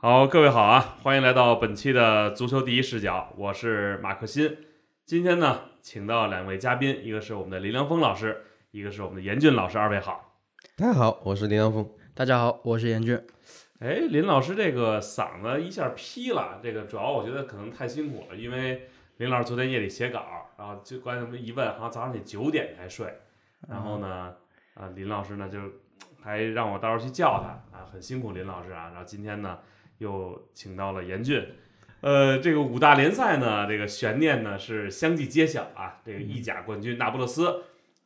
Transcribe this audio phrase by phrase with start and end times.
[0.00, 4.56] 好，各位好啊，欢迎来到本期的足球第一视角，我是马克新。
[5.04, 10.36] 今天呢，请到两位嘉宾，一个是我们的林良锋老师，一个是我们的严俊老师，二位好。
[10.76, 11.84] 大家好，我是林良锋。
[12.14, 13.20] 大家好，我是严俊。
[13.80, 20.24] 哎，林老师这个嗓子一下劈了，这个主要我觉得可能太辛苦了，因为林老师昨天夜里写稿，
[20.56, 23.12] 然后就关键一问，好像早上得九点才睡，
[23.68, 24.32] 然后呢，
[24.74, 25.58] 啊，林老师呢就
[26.22, 29.58] 还让我到时候去叫他啊，很辛苦林老师啊，然后今天呢
[29.98, 31.46] 又请到了严俊，
[32.00, 37.62] 呃，这个五大联赛呢，这个悬念呢是相继揭晓啊，这个意甲冠军那不勒斯，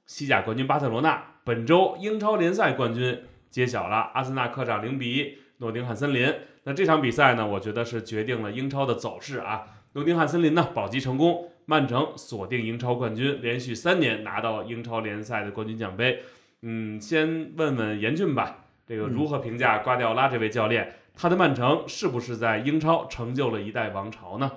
[0.07, 5.39] 西甲冠军巴塞罗那，本周英超联赛冠军揭晓了，阿森纳客场零比一。
[5.59, 6.35] 诺丁汉森林，
[6.65, 7.47] 那这场比赛呢？
[7.47, 9.63] 我觉得是决定了英超的走势啊。
[9.93, 16.21] 诺丁汉森林呢保级成功，曼城锁定英超冠军，连续三年拿到英超联赛的冠军奖杯。
[16.63, 20.93] 嗯，先问问严俊吧，这个如何评价瓜迪奥拉这位教练？
[21.15, 24.51] 他的曼城是不是在英超成就了一代王朝呢？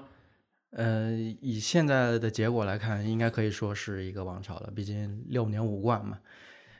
[0.72, 1.12] 呃，
[1.42, 4.72] 以现在的结果来看，应该可以说是一个王朝了。
[4.76, 6.20] 毕竟六年五冠嘛，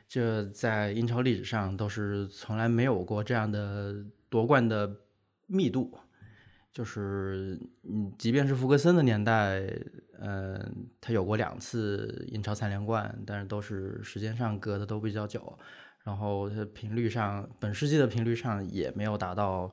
[0.08, 4.04] 这在英超历史上都是从来没有过这样的。
[4.28, 4.92] 夺冠的
[5.46, 5.96] 密度，
[6.72, 7.56] 就是
[7.88, 9.62] 嗯，即便是福格森的年代，
[10.18, 15.56] 嗯，他有过两次英超三连冠，但是都是时间上隔的都比较久，
[16.06, 19.68] 然后他频率上，本世纪的频率上也没有达到，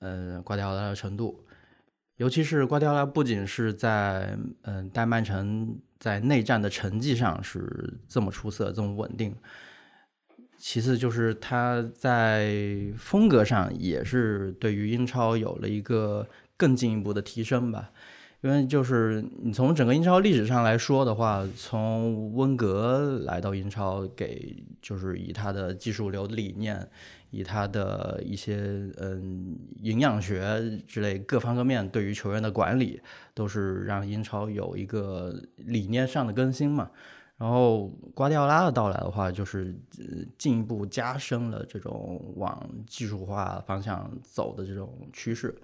[0.00, 1.42] 呃，瓜迪奥拉的程度。
[2.16, 9.34] 尤其是瓜迪奥拉不仅是在嗯带曼城在内战的成绩上是这么出色，这么稳定。
[10.58, 12.54] 其次就是他在
[12.98, 16.28] 风格上也是对于英超有了一个
[16.58, 17.90] 更进一步的提升吧，
[18.44, 26.86] 因为就是你从整个英超历史上来说的话，从温格来到英超，给就是以他的技术流理念，
[27.30, 28.56] 以他的一些
[28.98, 33.00] 嗯营养学之类各方各面对于球员的管理，
[33.32, 36.90] 都是让英超有一个理念上的更新嘛。
[37.38, 39.74] 然后瓜迪奥拉的到来的话，就是
[40.36, 45.54] 进一步加深了这种往技术化方向走的这种趋势。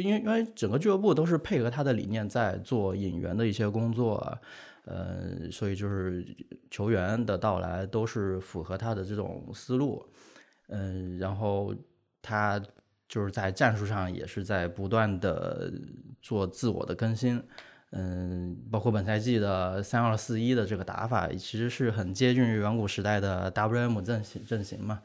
[0.00, 4.38] 因为因为整个俱乐部都是配合他的理念在做引援的一些工作，
[4.84, 6.24] 呃，所以就是
[6.70, 10.04] 球员的到来都是符合他的这种思路。
[10.68, 11.74] 嗯，然后
[12.20, 12.60] 他
[13.08, 15.72] 就是在战术上也是在不断的
[16.20, 17.42] 做自我的更新。
[17.92, 25.00] 嗯，包括本赛季的三二四一的这个打法，其实是很接近于远古时代的 WM 阵型阵型嘛。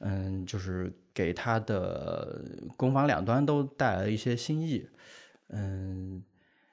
[0.00, 2.44] 嗯，就是给他的
[2.76, 4.88] 攻防两端都带来了一些新意。
[5.48, 6.22] 嗯，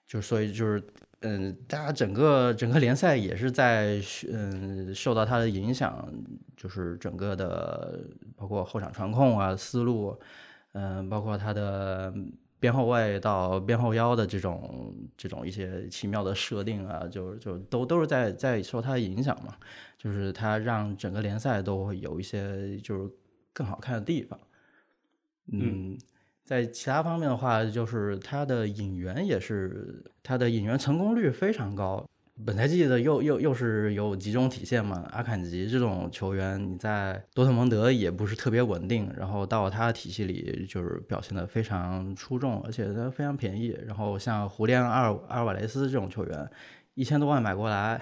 [0.08, 0.84] 就所以就是
[1.22, 4.02] 嗯，大家整个整个联赛也是在
[4.32, 6.12] 嗯受到他的影响，
[6.56, 8.00] 就是整个的
[8.36, 10.20] 包括后场传控啊思路，
[10.74, 12.14] 嗯，包括他的。
[12.62, 19.56] 边后卫到边后腰的这种这种一些奇妙的设定啊，就就都都是在在受他的影响嘛，
[20.02, 23.08] 就是他让整个联赛都会有一些就是
[23.54, 24.40] 更好看的地方。
[25.52, 25.96] 嗯，
[26.44, 32.10] 在其他方面的话，就是他的引援也是他的引援成功率非常高。
[32.44, 35.08] 本赛季的又又又是有集中体现嘛？
[35.12, 43.78] 阿坎吉这种球员，你在多特蒙德也不是特别稳定，然后到他的体系里就是表现的非常出众，而且他非常便宜。
[43.86, 46.50] 然后像胡连阿尔阿尔瓦雷斯这种球员，
[46.96, 48.02] 一千多万买过来，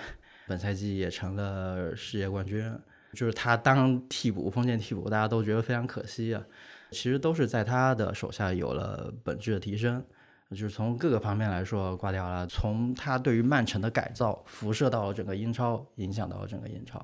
[0.50, 2.70] 本赛季也成了世界冠军。
[3.14, 6.44] 就是他当替补，封建替补，大家都觉得非常可惜啊。
[6.92, 10.04] 其实都是在他的手下有了本质的提升。
[10.50, 17.04] 就是从各个方面来说，瓜迪奥拉从他对于曼城的改造辐射到了整个英超，影响到了整个英超。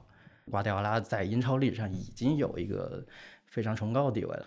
[0.50, 3.04] 瓜迪奥拉在英超历史上已经有一个
[3.46, 4.46] 非常崇高的地位了。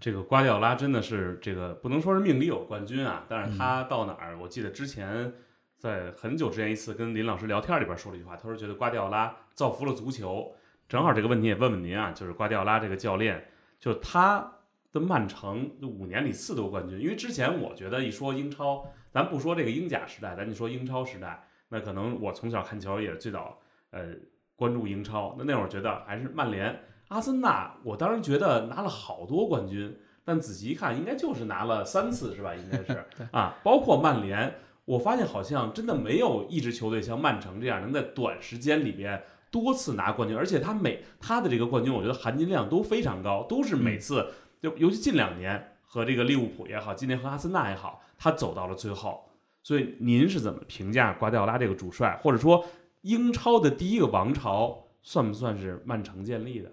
[0.00, 5.32] 这个瓜迪奥拉真的是这个不能说是命里有冠军啊，但是他到哪儿，我记得之前
[5.78, 10.54] 在很久之前一次跟林老师聊天里边说了一句话，他说觉得瓜迪奥拉造福了足球。
[10.88, 13.48] 正好这个问题也问问您啊，就是瓜迪奥拉这个教练，
[13.78, 14.52] 就他。
[14.92, 23.58] 的曼城五年里四夺冠军，因为之前我觉得一说英超，咱不说这个英甲时代，咱就说英超时代，那可能我从小看球也是最早
[23.90, 24.14] 呃
[24.54, 26.74] 关注英超，那那会儿觉得还是曼联、
[27.08, 32.54] 阿森纳，我当时觉得拿了好多冠军，但仔细一看，应该就是拿了三次是吧？
[32.54, 34.54] 应该是 啊，包括曼联，
[34.86, 44.26] 我发现好像真的没有一支球队像曼城这样能在短时间里边多次拿冠军，而且他每他的这个冠军，我觉得含金量都非常高，都是每次。
[44.60, 49.22] 就尤其近两年和这个利物浦也好，今年和阿森纳也好，他走到了最后。
[49.62, 52.64] 所以您是怎么评价瓜迪奥拉这个主帅，或者说
[53.02, 56.70] 英超的第一个王朝算不算是曼城建立的？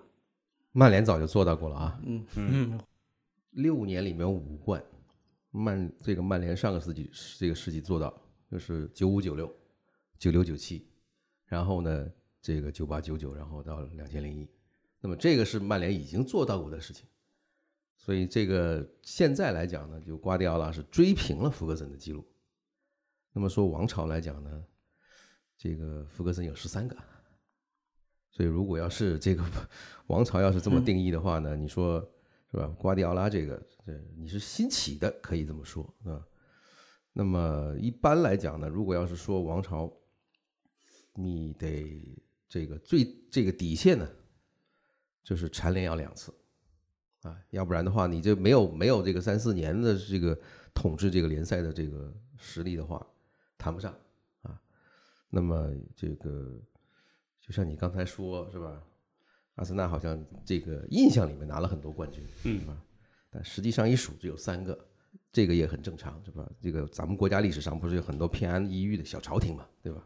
[0.72, 2.00] 曼联早就做到过了啊。
[2.06, 2.80] 嗯嗯，
[3.52, 4.82] 六年里面五冠，
[5.56, 8.12] 曼这个曼联上个世纪这个世纪做到，
[8.50, 9.56] 就是九五九六、
[10.18, 10.88] 九六九七，
[11.46, 12.12] 然后呢
[12.42, 14.50] 这个九八九九，然后到两千零一，
[15.00, 17.06] 那么这个是曼联已经做到过的事情，
[17.98, 22.26] 所以这个现在来讲呢，就瓜迪奥拉是追平了福格森的记录。
[23.32, 24.66] 那么说王朝来讲呢，
[25.56, 26.98] 这个福格森有十三个，
[28.32, 29.44] 所以如果要是这个
[30.08, 32.04] 王朝要是这么定义的话呢，你说
[32.54, 32.68] 是吧？
[32.78, 36.22] 瓜迪奥拉这个，这你是新起的，可以这么说啊。
[37.12, 39.92] 那么一般来讲呢，如果要是说王朝，
[41.16, 42.00] 你得
[42.48, 44.08] 这个最这个底线呢，
[45.24, 46.32] 就是蝉联要两次
[47.24, 50.40] 啊，要不然的话，你这没有没有这个三四年的这个
[50.76, 53.04] 统治这个联赛的这个实力的话。
[53.58, 53.98] 谈不上
[54.42, 54.62] 啊，
[55.30, 56.62] 那么这个
[57.40, 58.84] 就像你刚才说是吧？
[59.56, 62.62] 阿森纳好像这个印象里面拿了很多冠军，嗯？
[63.30, 64.78] 但实际上一数只有三个，
[65.32, 66.50] 这个也很正常，是吧？
[66.60, 70.06] 这个咱们国家历史上不是有很多偏安一隅的小朝廷嘛，对吧？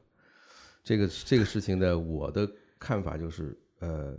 [0.83, 2.49] 这个这个事情呢，我的
[2.79, 4.17] 看法就是，呃，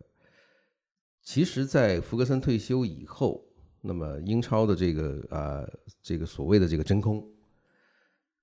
[1.23, 3.43] 其实，在福格森退休以后，
[3.81, 5.67] 那么英超的这个啊，
[6.03, 7.27] 这个所谓的这个真空。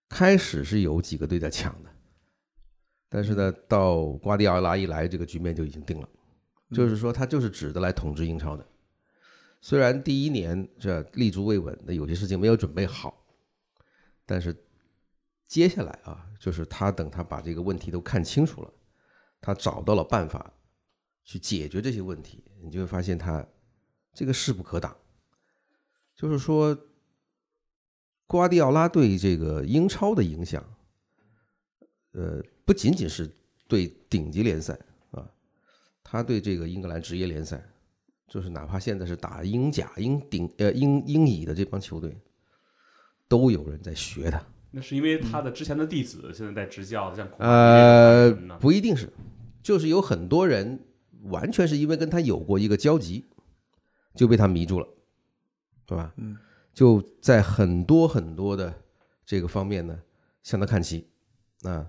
[0.08, 1.90] 开始是有几个队在抢的，
[3.10, 6.08] 但是呢，到瓜迪奥拉一来，这个局面就已经定了，
[6.76, 8.68] 就是说他就是指的来统治英超的。
[9.62, 13.26] 虽然第一年这立足未稳，那有些事情没有准备好，
[14.26, 14.56] 但是
[15.48, 18.74] 接下来啊，就是他等他把这个问题都看清楚了，
[19.40, 20.54] 他找到了办法
[21.24, 23.46] 去解决这些问题，你就会发现他
[24.14, 24.96] 这个势不可挡，
[26.16, 26.78] 就是说。
[28.28, 30.76] 瓜迪奥拉对这个英超的影响，
[32.14, 33.32] 呃，不仅仅是
[33.68, 34.95] 对顶级联赛啊，
[36.08, 37.60] 他对这个英格兰职业联赛，
[38.28, 42.16] 就是哪怕现在是打英甲、英顶呃英英乙的这帮球队，
[43.28, 44.40] 都有人在学他。
[44.70, 49.10] 那是因为他的之前的弟子现在在执教，像呃，不一定是，
[49.64, 50.80] 就是有很多人
[51.24, 53.26] 完全是因为跟他有过一个交集，
[54.14, 54.88] 就被他迷住了，
[55.88, 56.14] 对吧？
[56.18, 56.38] 嗯。
[56.74, 58.82] 就在很多很多的
[59.26, 59.98] 这个方面呢，
[60.44, 61.08] 向他看齐，
[61.62, 61.86] 啊，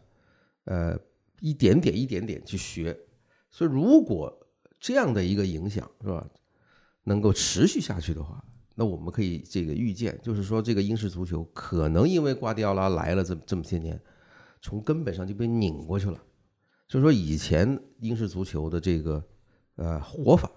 [0.65, 0.97] 呃，
[1.41, 2.97] 一点点一点点去学，
[3.51, 4.33] 所以如果
[4.79, 6.27] 这样的一个影响是吧，
[7.05, 8.45] 能够持续下去的话，
[8.75, 13.99] 那我们可以这个预见，就是说这个英式足球可能因为瓜迪奥拉来了这这么些年，
[14.61, 16.23] 从根本上就被拧过去了。
[16.89, 19.25] 就是说以前英式足球的这个
[19.77, 20.51] 呃活法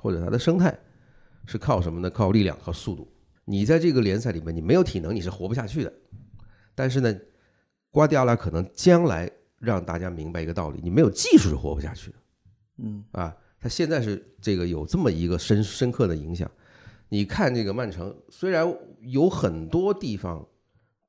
[0.00, 0.78] 或者它的生态
[1.46, 2.10] 是靠什么呢？
[2.10, 3.10] 靠力量，靠速度。
[3.44, 5.92] 你在这个联赛里面，你没有体能，你是活不下去的。
[6.74, 7.16] 但是呢，
[7.90, 12.16] 瓜迪奥拉可能将来让大家明白一个道理：你没有技术是活不下去的。
[12.78, 16.50] 嗯，啊，他现在是这个有这么一个深深刻的影响。
[17.08, 18.66] 你看这个曼城，虽然
[19.00, 20.46] 有很多地方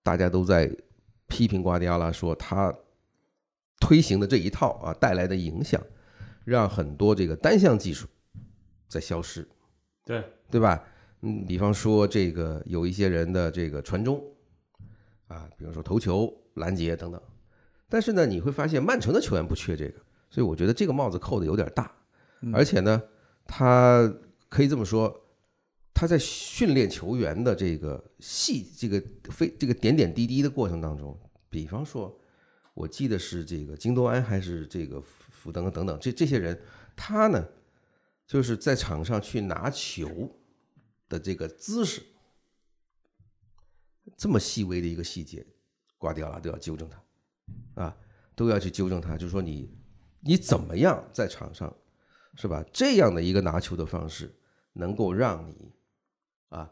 [0.03, 0.71] 大家都在
[1.27, 2.73] 批评瓜迪奥拉，说他
[3.79, 5.81] 推行的这一套啊带来的影响，
[6.45, 8.07] 让很多这个单项技术
[8.87, 9.47] 在消失。
[10.05, 10.83] 对，对吧？
[11.21, 14.23] 嗯，比方说这个有一些人的这个传中，
[15.27, 17.21] 啊，比方说头球、拦截等等，
[17.89, 21.91] 但是呢，你会发现曼城的球员不缺这个，所以我觉得这个帽子扣的有点大，
[22.53, 23.01] 而且呢，
[23.45, 24.13] 他
[24.49, 25.23] 可以这么说，
[25.93, 31.17] 他在训练球员的这个细这个非这个点点滴滴的过程当中，
[31.49, 32.19] 比方说，
[32.73, 36.61] 我记得是这个京多安还是这个福登等等这这些人，
[36.95, 37.47] 他呢
[38.25, 40.31] 就是在场上去拿球。
[41.09, 42.01] 的这个姿势，
[44.17, 45.47] 这么细微的一个细节，
[45.97, 47.01] 挂掉了都要纠正他，
[47.75, 47.95] 啊，
[48.35, 49.17] 都要去纠正他。
[49.17, 49.69] 就说你
[50.21, 51.73] 你怎么样在场上，
[52.35, 52.63] 是吧？
[52.71, 54.33] 这样的一个拿球的方式，
[54.73, 55.71] 能够让你
[56.49, 56.71] 啊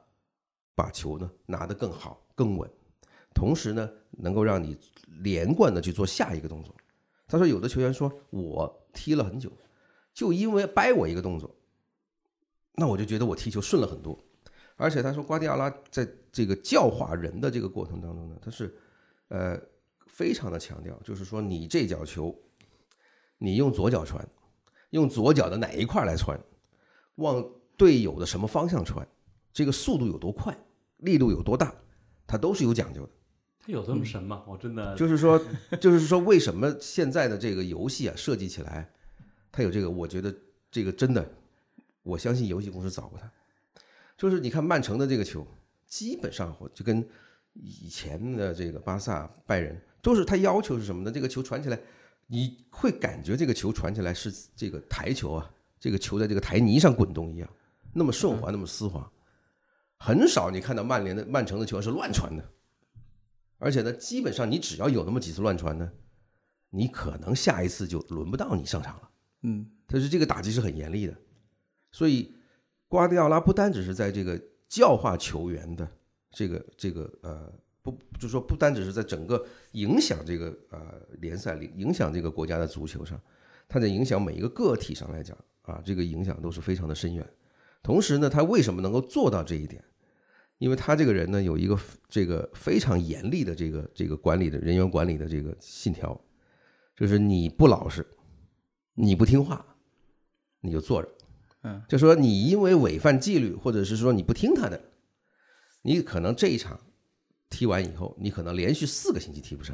[0.73, 2.69] 把球呢拿得更好更稳，
[3.33, 4.77] 同时呢能够让你
[5.23, 6.75] 连贯的去做下一个动作。
[7.27, 9.51] 他说有的球员说我踢了很久，
[10.13, 11.55] 就因为掰我一个动作。
[12.77, 14.19] 那我就觉得我踢球顺了很多，
[14.75, 18.75] 而且他说瓜迪奥拉在这个教化人的这个过程当中呢，他是
[19.29, 19.57] 呃
[20.05, 22.35] 非常的强调，就是说你这脚球，
[23.37, 24.27] 你用左脚传，
[24.91, 26.39] 用左脚的哪一块来传，
[27.15, 27.43] 往
[27.77, 29.07] 队友的什么方向传，
[29.51, 30.57] 这个速度有多快，
[30.97, 31.73] 力度有多大，
[32.25, 33.11] 它都是有讲究的。
[33.59, 34.43] 它有这么神吗？
[34.47, 35.43] 我真的就是说，
[35.81, 38.93] 就是说， 为什么现在的这个游戏啊设计起来，
[39.51, 39.89] 它有这个？
[39.89, 40.35] 我觉得
[40.69, 41.27] 这个真的。
[42.03, 43.31] 我相信游戏公司找过他，
[44.15, 45.43] 就是你看曼城的这个球，
[45.87, 47.03] 基本上就跟
[47.53, 51.11] 以前的这个巴萨、拜仁都是他要求是什么呢？
[51.11, 51.79] 这个球传起来，
[52.27, 57.49] 你会感觉这个球传起来是这个台球啊，这个球在这个台泥上滚动一样，
[57.91, 59.11] 那么顺滑，那么丝滑。
[59.97, 62.47] 很少你看到曼联的曼城的球员是乱传的，
[63.57, 65.91] 而且呢，基本上你只要有那么几次乱传呢，
[66.69, 69.09] 你可能下一次就轮不到你上场了。
[69.41, 71.17] 嗯，但是这个打击是很严厉的，
[71.91, 72.35] 所以
[72.87, 75.89] 瓜迪奥拉不单只是在这个教化球员的
[76.29, 77.51] 这个这个呃
[77.85, 80.79] 不，就说不单只是在整个影响这个呃
[81.21, 83.21] 联赛里影响这个国家的足球上，
[83.69, 87.23] 他在影响每一个个体上来讲啊，这个影响都是非常的深远。
[87.83, 89.83] 同时呢，他为什么能够做到这一点？
[90.57, 91.77] 因为他这个人呢，有一个
[92.09, 96.19] 这个非常严厉的这个这个管理的人员管理的这个信条，
[96.95, 98.03] 就是你不老实，
[98.95, 99.63] 你不听话，
[100.61, 101.09] 你就坐着。
[101.63, 104.81] 嗯，就说你因为违反纪律，或者是说你不听他的，
[105.81, 106.79] 你可能这一场
[107.55, 109.73] 踢完以后，你可能连续四个星期踢不上。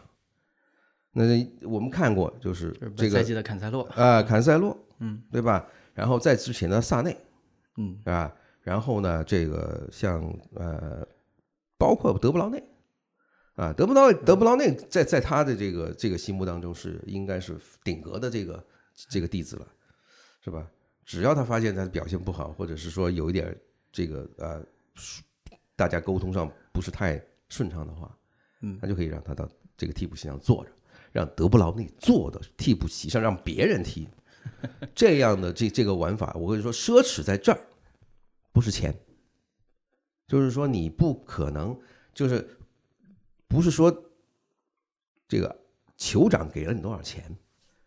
[1.13, 1.23] 那
[1.67, 5.67] 我们看过，就是这个本赛季的坎塞洛，啊，坎塞洛，嗯，对吧？
[5.95, 7.17] 然后在之前的萨内，
[7.77, 10.21] 嗯，啊，然后呢，这个像
[10.53, 11.05] 呃，
[11.75, 12.63] 包括德布劳内，
[13.55, 18.63] 啊，德布劳德布劳内在在他的这个这个心目当中是应该是顶格的这个
[19.09, 19.67] 这个弟子了，
[20.45, 20.69] 是吧？
[21.03, 23.59] 只要他发现他的表现不好，或者是说有一点
[23.91, 24.63] 这个呃，
[25.75, 27.21] 大家沟通上不是太
[27.51, 28.17] 顺畅的话，
[28.61, 28.79] 嗯。
[28.79, 30.71] 他就可以让他到这个替补席上坐着，
[31.11, 34.07] 让德布劳内坐的替补席上让别人踢，
[34.95, 37.59] 这样的这这个玩法，我跟你说，奢侈在这儿，
[38.53, 38.95] 不是钱，
[40.27, 41.77] 就是说你不可能，
[42.13, 42.57] 就是
[43.47, 43.91] 不是说
[45.27, 45.59] 这个
[45.97, 47.35] 酋长给了你多少钱，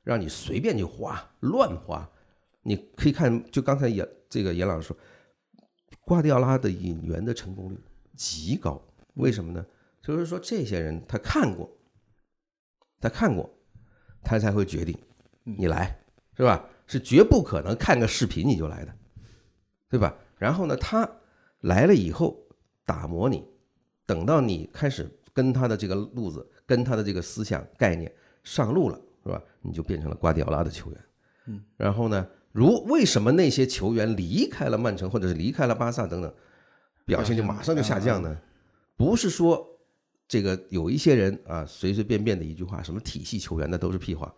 [0.03, 2.09] 让你随便去花乱花，
[2.63, 4.97] 你可以看，就刚才严这个严老师说，
[6.01, 7.79] 瓜迪奥拉的引援的成功率
[8.17, 8.81] 极高，
[9.15, 9.65] 为什么呢？
[10.03, 11.71] 就是说这些人他看过，
[13.01, 13.49] 他看过，
[14.23, 14.97] 他才会决定
[15.43, 15.99] 你来，
[16.37, 16.65] 是吧？
[16.87, 18.95] 是绝不可能看个视频你就来的，
[19.89, 20.15] 对吧？
[20.37, 21.09] 然后呢，他
[21.61, 22.37] 来了以后
[22.85, 23.43] 打磨你，
[24.05, 29.43] 等到你开始跟他的这个路子、跟他的这个思想概念上路了，是吧？
[29.63, 31.05] 你就变成了瓜迪奥拉的球员。
[31.47, 36.35] 嗯，然后呢，如为什么那些球员离开了曼城或者是离开了巴萨等等，
[37.07, 38.37] 表现就马上就下降呢？
[38.97, 39.67] 不是说
[40.27, 44.35] 这个有一些人啊随随便便的一句话，什么体系球员那都是屁话。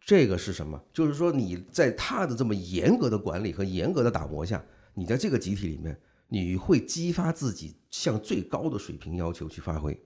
[0.00, 0.78] 这个是什么？
[0.92, 5.98] 就是说你在他的这么严格的管理和严格的打磨下，你在这个集体里面，
[6.28, 9.98] 你会激发自己向最高的水平要求去发挥。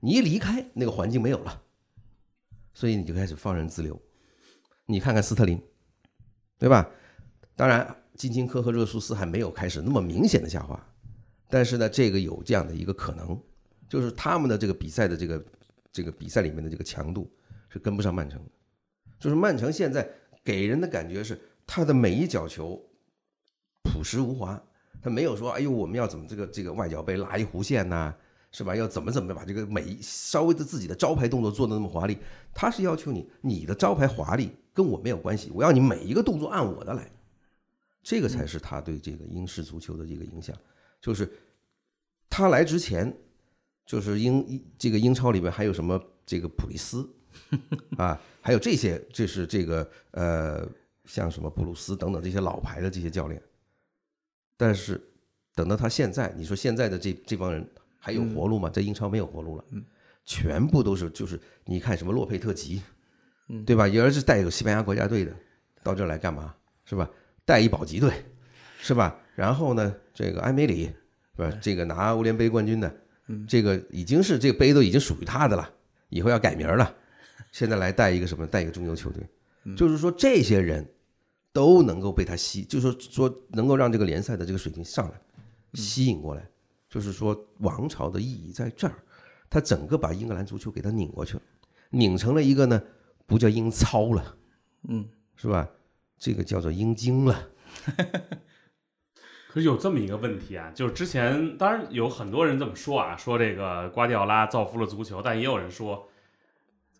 [0.00, 1.62] 你一离开那个环境没有了，
[2.74, 3.98] 所以你就开始放任自流。
[4.84, 5.58] 你看看斯特林，
[6.58, 6.90] 对吧？
[7.56, 10.91] 当然，金琴科和热苏斯还没有开始那么明显的下滑，
[11.52, 13.38] 但是呢，这个有这样的一个可能，
[13.86, 15.44] 就是他们的这个比赛的这个
[15.92, 17.30] 这个比赛里面的这个强度
[17.68, 18.50] 是跟不上曼城的。
[19.18, 20.08] 就是曼城现在
[20.42, 22.82] 给人的感觉是，他的每一脚球
[23.82, 24.58] 朴实无华，
[25.02, 28.14] 他没有说，哎呦，我们要怎么这个这个外脚背拉一弧线呐、
[28.50, 28.74] 是吧？
[28.74, 32.16] 要怎么怎么把这个每一稍微的自己的招牌动作做的那么华丽，
[32.54, 37.12] 他是要求你，你的招牌华丽跟我没有关系，我要你每一个动作按我的来，
[38.02, 40.56] 这个才是他对这个英式足球的这个影响。
[41.02, 41.30] 就是
[42.30, 43.14] 他来之前，
[43.84, 47.06] 就是英这个英超里面还有什么这个普利斯
[47.98, 50.66] 啊，还有这些，这是这个呃，
[51.04, 53.42] 像什么布鲁斯等等这些老牌的这些教练。
[54.56, 54.98] 但是
[55.54, 57.68] 等到他现在，你说现在的这这帮人
[57.98, 58.70] 还有活路吗？
[58.70, 59.64] 在英超没有活路了，
[60.24, 62.80] 全部都是就是你看什么洛佩特吉，
[63.66, 63.88] 对吧？
[63.88, 65.34] 有人是带有西班牙国家队的，
[65.82, 66.54] 到这来干嘛？
[66.84, 67.10] 是吧？
[67.44, 68.12] 带一保级队，
[68.82, 69.16] 是吧？
[69.36, 70.86] 然后呢，这个埃梅里，
[71.36, 71.50] 是吧？
[71.62, 72.92] 这个拿欧联杯冠军的，
[73.46, 75.72] 这个已经是这个杯都已经属于他的了，
[76.08, 76.92] 以后要改名了。
[77.52, 78.44] 现在来带一个什么？
[78.44, 79.24] 带一个中游球队，
[79.76, 80.84] 就是说这些人
[81.52, 85.20] 都能够被他吸，就是说说能够让这个联赛的这个水平上来，
[85.74, 86.44] 吸引过来。
[86.90, 88.94] 就是说王朝的意义在这儿，
[89.48, 91.42] 他整个把英格兰足球给他拧过去了，
[91.90, 92.82] 拧成了一个呢，
[93.26, 94.36] 不叫英超了，
[94.88, 95.68] 嗯，是吧？
[96.18, 97.48] 这个叫做英精了。
[99.52, 106.08] 可是有这么一个问题啊，就是之前当然有很多人这么说啊，说这个瓜迪奥拉造福了足球，但也有人说，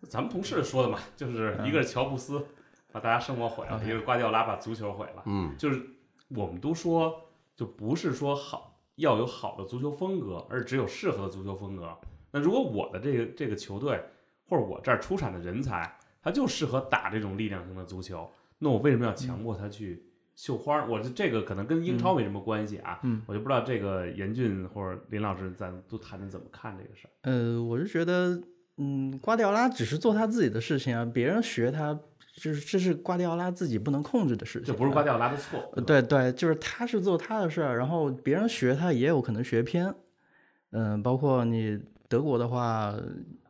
[0.07, 2.45] 咱们同事说的嘛，就是一个是乔布斯
[2.91, 5.23] 把大家生活毁了，一个是瓜迪奥拉把足球毁了。
[5.25, 5.81] 嗯，就是
[6.27, 11.97] 我们都说，就不是说好要有好的足球风格，而只有适合的足球风格。
[12.29, 13.99] 那如果我的这个这个球队
[14.47, 20.05] 或者我这儿出产的人才，他就适合打这种力量型的足球，那我为什么要强迫他去
[20.35, 20.85] 绣花？
[20.85, 27.11] 我这这个可能跟英超没什么关系啊，嗯我就不知道这个严俊或者林老师咱都谈谈怎么看这个事儿。
[27.23, 28.41] 呃，我是觉得，
[28.77, 31.97] 嗯，瓜迪奥拉只是做他自己的事情啊，别人学他
[32.35, 35.59] 就是这是瓜迪奥拉自己不能控制的事情，这不是瓜迪奥拉的错。
[35.75, 39.93] 呃，对对，就是他是做他的事儿，然后别人学他也有可能学偏。
[40.71, 42.95] 嗯，包括你德国的话，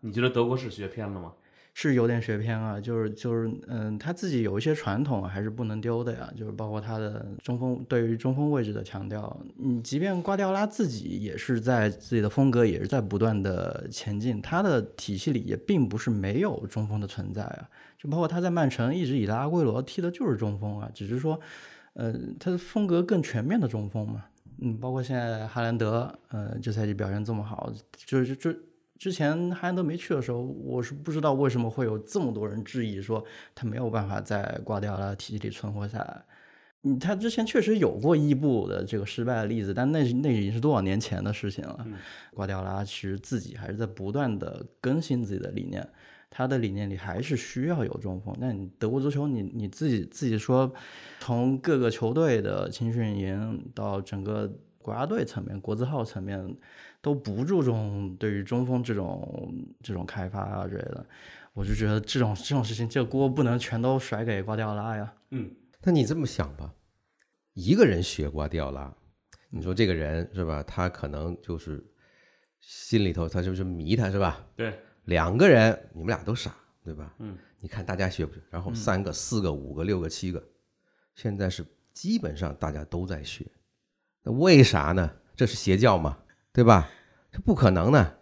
[0.02, 1.32] 你觉得德国是学偏了吗？
[1.76, 21.40] 是有点学偏啊，就是就是，嗯，他自己有一些传统还是不能丢的呀，就是包括他的中锋对于中锋位置的强调，你即便瓜迪奥拉自己也是在自己的风格也是在不断的前进，他的体系里也并不是没有中锋的存在啊，就包括他在曼城一直以来阿圭罗踢的就是中锋啊，只是说，
[21.94, 24.26] 呃，他的风格更全面的中锋嘛，
[24.60, 27.74] 嗯，包括现在哈兰德，呃，这赛季表现这么好，
[28.06, 28.54] 就是就。
[29.04, 33.22] 之前哈兰德没去的时候，我是不知道为什么会有这么多人质疑说
[33.54, 36.24] 他没有办法在瓜迪奥拉体系里存活下来。
[36.84, 41.86] 嗯，他之前确实有过伊布的这个失败的例子，但那那已经是多少年前的事情了。
[42.34, 45.86] 瓜迪奥拉其实自己还是在不断的更新自己的理念，
[46.30, 48.34] 他的理念里还是需要有中锋。
[48.40, 50.74] 那你德国足球，你你自己自己说，
[51.20, 56.56] 从各个球队的青训营到整个国家队层面、国字号层面。
[57.04, 61.06] 都不注重对于中锋这种这种开发啊之类的，
[61.52, 65.14] 我就觉得这种这种事情，这锅不能全都甩给瓜迪奥拉呀。
[65.32, 66.74] 嗯，那你这么想吧，
[67.56, 68.96] 一个人学瓜迪奥拉，
[69.50, 70.64] 你说这个人是吧？
[70.64, 71.86] 他可能就是
[72.62, 74.48] 心里头他就是迷他是吧？
[74.56, 76.56] 对，两个人你们俩都傻
[76.86, 77.14] 对吧？
[77.20, 78.42] 嗯，你看大家学不学？
[78.50, 80.42] 然后三个、四个、五个、六个、七个，
[81.16, 83.46] 现在是基本上大家都在学，
[84.24, 85.12] 那为啥呢？
[85.36, 86.18] 这是邪教吗？
[86.54, 86.90] 对吧？
[87.32, 88.20] 这不可能的，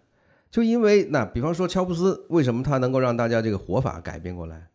[0.50, 4.70] 就因为那，比方说乔布斯，为什么他能够让大家这个活法改变过来，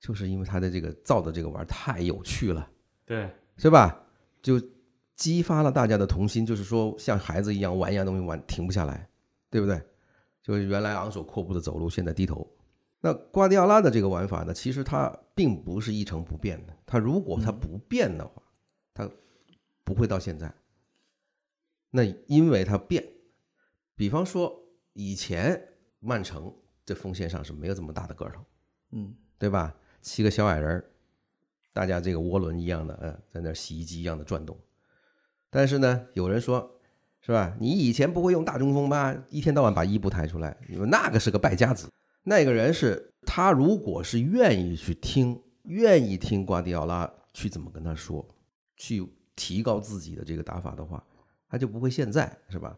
[0.00, 2.68] 就是因为他的这个造的这个玩意儿太有趣了，
[3.06, 4.04] 对，是吧？
[4.42, 4.60] 就
[5.14, 9.08] 激发了大家的童心，就是说像孩子一样玩一样东西玩停不下来，
[9.48, 9.80] 对不对？
[10.42, 12.48] 就是原来昂首阔步的走路，现在低头。
[13.00, 18.42] 那瓜迪奥拉的这个玩法呢，其实它并不是一成不变的，他如果他不变的话，
[18.92, 19.08] 他
[19.84, 20.52] 不会到现在。
[21.90, 23.04] 那因为它变，
[23.94, 25.60] 比方说以前
[26.00, 28.44] 曼城这锋线上是没有这么大的个头，
[28.92, 29.74] 嗯，对吧？
[30.00, 30.84] 七个小矮人
[31.72, 34.56] 大家这个涡轮一样的，嗯，在那洗衣机一样的转动。
[35.50, 36.80] 但是呢，有人说，
[37.20, 37.56] 是吧？
[37.60, 39.16] 你以前不会用大中锋吧？
[39.30, 41.88] 一天到晚把伊布抬出来，你说那个是个败家子。
[42.24, 48.26] 那个人是他，如果是愿意去听，愿意听瓜迪奥拉去怎么跟他说，
[48.76, 51.02] 去提高自己的这个打法的话。
[51.48, 52.76] 他就不会现在是吧？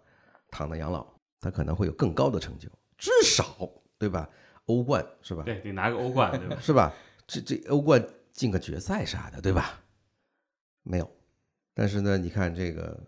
[0.51, 1.07] 躺着养老，
[1.41, 4.29] 他可能会有更高的成就，至少对吧？
[4.67, 5.43] 欧冠是吧？
[5.45, 6.57] 对，得拿个欧冠，对吧？
[6.63, 6.95] 是吧？
[7.27, 9.83] 这这欧冠进个决赛啥的，对吧？
[10.83, 11.11] 没有，
[11.75, 12.99] 但是呢，你看这个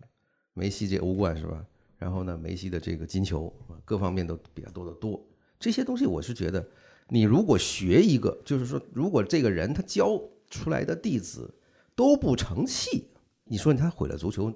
[0.55, 1.65] 梅西这欧冠是吧？
[1.99, 3.53] 然后呢，梅西的这个金球
[3.85, 5.25] 各方面都比较多的多。
[5.59, 6.65] 这些东西我是觉得，
[7.09, 10.21] 你如果学一个，就是说，如果这个人他教
[10.51, 11.55] 出来的弟子
[11.95, 13.09] 都不成器，
[13.45, 14.53] 你说他毁了足球？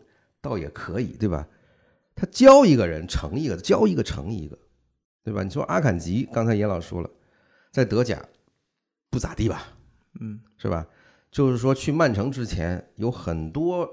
[0.47, 1.49] 倒也可以，对吧？
[2.15, 4.57] 他教一个人成一个，教一个成一个，
[5.25, 5.43] 对吧？
[5.43, 7.11] 你说阿坎吉，刚才严老说了，
[7.73, 8.25] 在德甲
[9.11, 9.67] 不咋地吧？
[10.21, 10.87] 嗯，是吧？
[11.33, 13.87] 就是说去曼城之前，有很多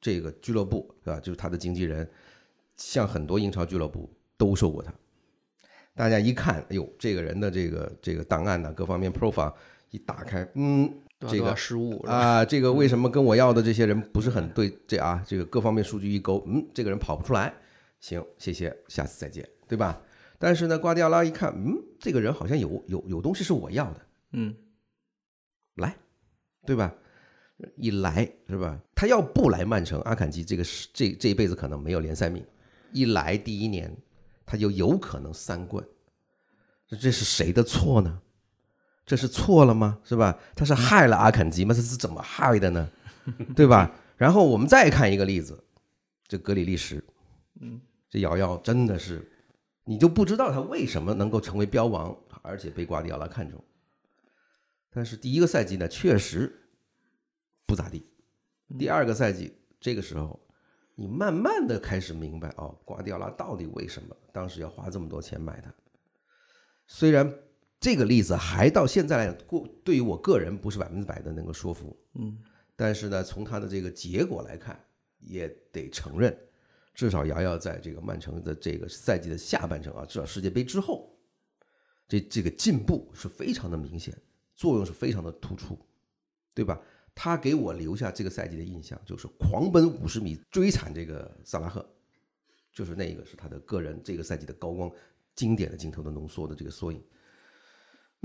[0.00, 1.20] 这个俱乐部，是吧？
[1.20, 2.10] 就是他的经纪人，
[2.76, 4.92] 像很多英超俱乐部都收过他。
[5.94, 9.54] 大家一看，哎呦，这个人的这个这个档案呢，各方面 profile
[9.90, 10.92] 一打开，嗯。
[11.20, 14.70] 这个失误啊，这个为什么跟我要的这些人不是很对？
[14.86, 17.54] 这啊，这个各方面数据一勾，嗯，这个人跑不出来，
[18.00, 20.00] 行，谢谢，下次再见，对吧？
[20.38, 24.54] 但是呢，瓜迪奥拉一看，嗯，这个人好像有有有东西是我要的，嗯，
[25.76, 25.96] 来，
[26.66, 26.94] 对吧？
[27.76, 28.78] 一来是吧？
[28.94, 32.44] 他要不来曼城，阿坎吉这个是这这一辈子可能没有联赛命。
[32.92, 33.90] 一来第一年，
[34.44, 35.82] 他就有可能三冠，
[36.86, 38.20] 这这是谁的错呢？
[39.06, 40.00] 这是错了吗？
[40.02, 40.36] 是吧？
[40.56, 41.72] 他是害了阿肯吉吗？
[41.72, 42.90] 他是怎么害的呢？
[43.54, 43.94] 对吧？
[44.16, 45.62] 然后我们再看一个例子，
[46.26, 47.00] 这格里利什，
[47.60, 49.30] 嗯，这瑶瑶真的是，
[49.84, 53.62] 你就不知道他为什么能够成为标王，而且被瓜迪奥拉看中。
[54.90, 56.52] 但是第一个赛季呢，确实
[57.64, 58.10] 不咋地。
[58.76, 60.40] 第二个赛季这个时候，
[60.96, 65.72] 你慢慢的开始明白哦，瓜迪奥拉到底为什么当时要花这么多钱买他？
[66.88, 67.32] 虽然。
[67.86, 72.36] 这个例子还到现在来过，对于我个人不是百分之百的能够说服，嗯，
[72.74, 74.84] 但是呢，从他的这个结果来看，
[75.20, 76.36] 也得承认，
[76.92, 81.16] 至少瑶瑶在这个曼城的这个赛季的下半程啊，至少世界杯之后，
[82.08, 84.12] 这这个进步是非常的明显，
[84.56, 85.78] 作用是非常的突出，
[86.56, 86.82] 对吧？
[87.14, 91.88] 他给我留下这个赛季的印象就是狂奔五十米追惨这个萨拉赫，
[92.72, 94.90] 就是那个是他的个人这个赛季的高光
[95.36, 97.00] 经典的镜头的浓缩的这个缩影。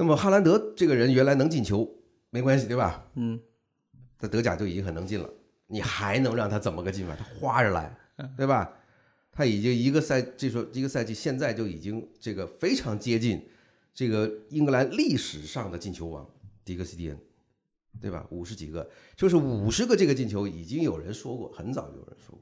[0.02, 1.88] 那么哈兰德这个人原来能进球，
[2.32, 3.08] 没关系，对吧？
[3.14, 3.40] 嗯，
[4.18, 5.30] 他德甲就已经很能进了，
[5.68, 7.16] 你还能让他怎么个进法？
[7.16, 7.96] 他花着来，
[8.36, 8.74] 对吧？
[9.32, 13.48] 他已经一个赛，这说一个赛季，现在就已经这个非常接近
[13.94, 16.28] 这个英格兰历史上的进球王
[16.66, 17.20] 迪克西蒂恩，
[18.02, 18.26] 对吧？
[18.32, 22.42] 五十几个，就是五十个这个进球，已经有人说过，很早就有人说过，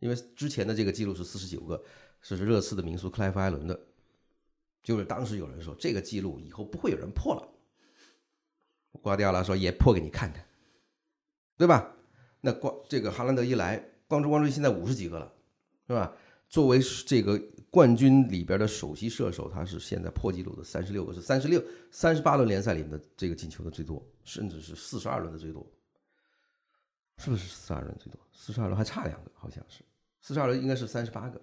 [0.00, 1.82] 因为之前的这个记录是四十九个，
[2.20, 3.80] 是热刺的名宿克莱夫埃伦的，
[4.88, 7.46] 就是当时有人说这个记录以后不会有人破了。
[9.02, 10.42] 瓜迪奥拉说也破给你看看，
[11.58, 11.94] 对吧？
[12.40, 15.30] 那光这个哈兰德一来，光中光注现在五十几个了，
[15.88, 16.10] 是吧？
[16.48, 17.38] 作为这个
[17.70, 25.70] 冠军里边的首席射手，他是现在破纪录的三十六个，是三十六三十八轮联赛里面的这个进球的最多，甚至是四十二轮的最多，
[27.18, 28.18] 是不是四十二轮最多？
[28.32, 29.84] 四十二轮还差两个，好像是
[30.22, 31.38] 四十二轮应该是三十八个，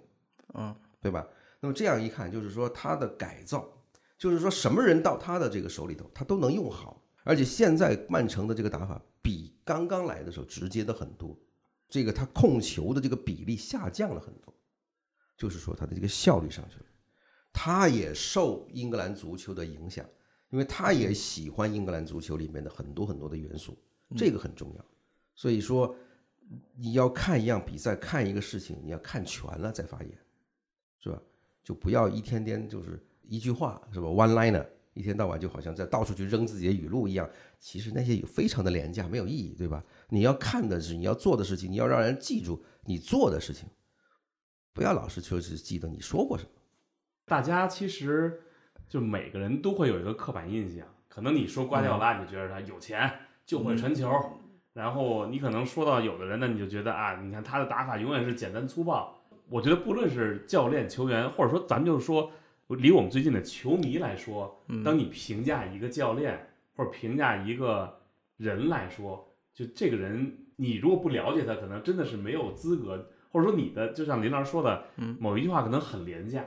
[0.55, 1.27] 嗯，对吧？
[1.65, 3.67] 那么这样一看，就是说他的改造，
[4.19, 7.03] 就是说什么人到他的这个手里头，他都能用好。
[7.23, 11.35] 而且现在曼城的这个打法比刚刚来的时候直接的很多，
[11.89, 14.53] 这个他控球的这个比例下降了很多，
[15.35, 16.85] 就是说他的这个效率上去了。
[17.51, 20.05] 他也受英格兰足球的影响，
[20.51, 23.75] 因为他也喜欢英格兰足球里面的很多很多的元素，
[24.15, 24.85] 这个很重要。
[25.33, 25.95] 所以说，
[26.75, 30.11] 你要看一样比赛，看一个事情，你要看全了再发言，
[30.99, 31.19] 是吧？
[31.65, 34.65] 就不要一天天就是一句话，是吧？One liner。
[34.93, 39.83] 一天到晚就好像在到处去扔自己的语录一样，其实那些非常的廉价，没有意义，对吧？
[40.07, 43.67] 你要看的是你要做的事情，你要让人记住你做的事情，
[44.71, 46.49] 不要老是就是记得你说过什么。
[47.25, 48.39] 大家其实
[48.87, 53.11] 就每个人都会有一个刻板印象，可能你说瓜迪奥拉，你就觉得他有钱
[53.45, 54.09] 就会传球，
[54.71, 59.24] 然后你可能说到有的人呢，你就觉得啊，你看他的打法永远是简单粗暴。
[59.49, 62.31] 我觉得不论是教练、球员，或者说咱们就是说。
[62.69, 67.99] 离我们最近的球迷来说，当你评价一个教练或者评价一个
[68.37, 74.87] 人来说，就这个人，你如果不了解他，可能真的是没有资格，或者说你的，就像林老师说的，
[75.19, 76.43] 某一句话可能很廉价。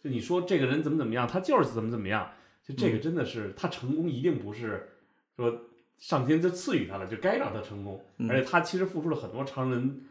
[0.00, 2.30] 就你说这个人怎么怎么样，他就是怎么怎么样，
[2.62, 4.90] 就这个真的是他成功一定不是
[5.34, 5.62] 说
[5.96, 10.02] 上天就赐予他了，就该让他成功，而且他其实付出了很多常人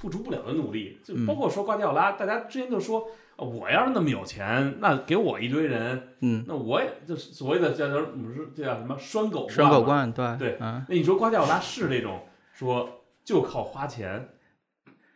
[0.00, 3.06] 付出不了的努力，就包括说瓜迪奥拉，大家之前就说。
[3.40, 12.20] 我要是那么有钱，那给我一堆人，嗯，那我也就是所谓的叫叫不是这叫什么拴狗拴狗惯，对对，那你说瓜迪奥拉是这种
[12.52, 14.28] 说就靠花钱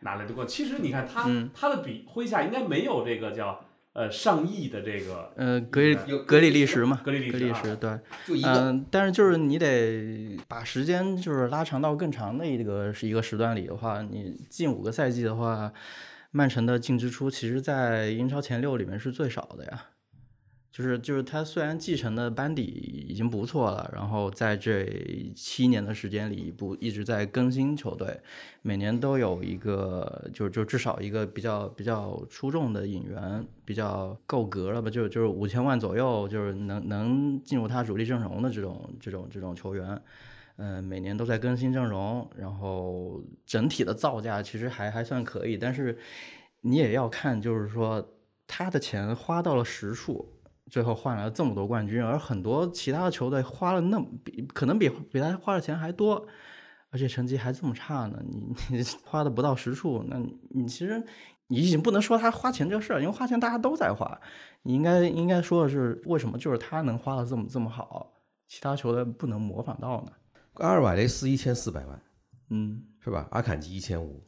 [0.01, 3.63] 拿来的冠，其实你看他他的笔麾下应该没有这个叫
[3.95, 15.73] 呃上亿的这个呃格里格里利什嘛，格里利什对，就一个，嗯，但是就是你得把时间就是拉长到更长的一个是一个时段里的话，你近五个赛季的话。
[16.37, 19.85] 曼城的净支出其实，在英超前六里面是最少的呀。
[20.75, 22.65] 就是就是他虽然继承的班底
[23.09, 24.85] 已经不错了，然后在这
[25.33, 28.21] 七年的时间里不一直在更新球队，
[28.61, 34.91] 每年都有一个就就至少一个比较比较出众的引援，比较够格了吧？
[34.91, 40.03] 就就是五千万左右，就是能能进入他主力阵容的这种这种这种球员。
[40.57, 45.97] 嗯，每年都在更新阵容，然后整体的造价其实还还算可以，但是
[46.63, 48.17] 你也要看，就是说
[48.49, 50.34] 他的钱花到了实处，
[50.71, 56.27] 最后换来了这么多冠军，而很多其他的球队花了那么比可能比比他花的钱还多，
[56.91, 60.19] 而且成绩还这么差呢，你你 花的不到实处，那
[60.51, 61.03] 你其实
[61.49, 64.21] 你已经不能说他花钱这个事儿，因为花钱大家都在花，
[64.63, 68.13] 你应该应该说的是为什么就是他能花的这么这么好，
[68.49, 70.13] 其他球队不能模仿到呢？
[70.55, 72.01] 阿尔瓦雷斯一千四百万，
[72.51, 73.29] 嗯，是吧？
[73.33, 74.25] 阿坎吉一千五，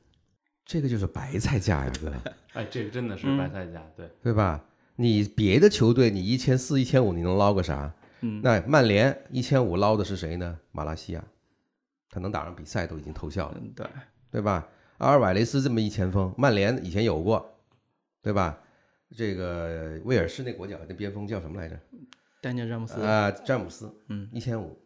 [0.64, 2.12] 这个就是白菜价呀，哥。
[2.52, 4.62] 哎，这个真的是白菜价，对对吧？
[4.96, 7.94] 你别的球队你一千四、一千五，你能捞个啥？
[8.22, 10.58] 嗯，那曼联一千五捞的是谁呢？
[10.72, 11.24] 马拉西亚，
[12.10, 13.86] 他能打上比赛都已经偷笑了，对
[14.30, 14.66] 对吧？
[14.98, 17.58] 阿尔瓦雷斯这么一前锋，曼联以前有过，
[18.22, 18.58] 对吧？
[19.14, 21.78] 这个威尔士那国脚那边锋叫什么来着？
[22.40, 24.76] 丹尼尔詹姆斯啊，詹姆斯，嗯，一千五。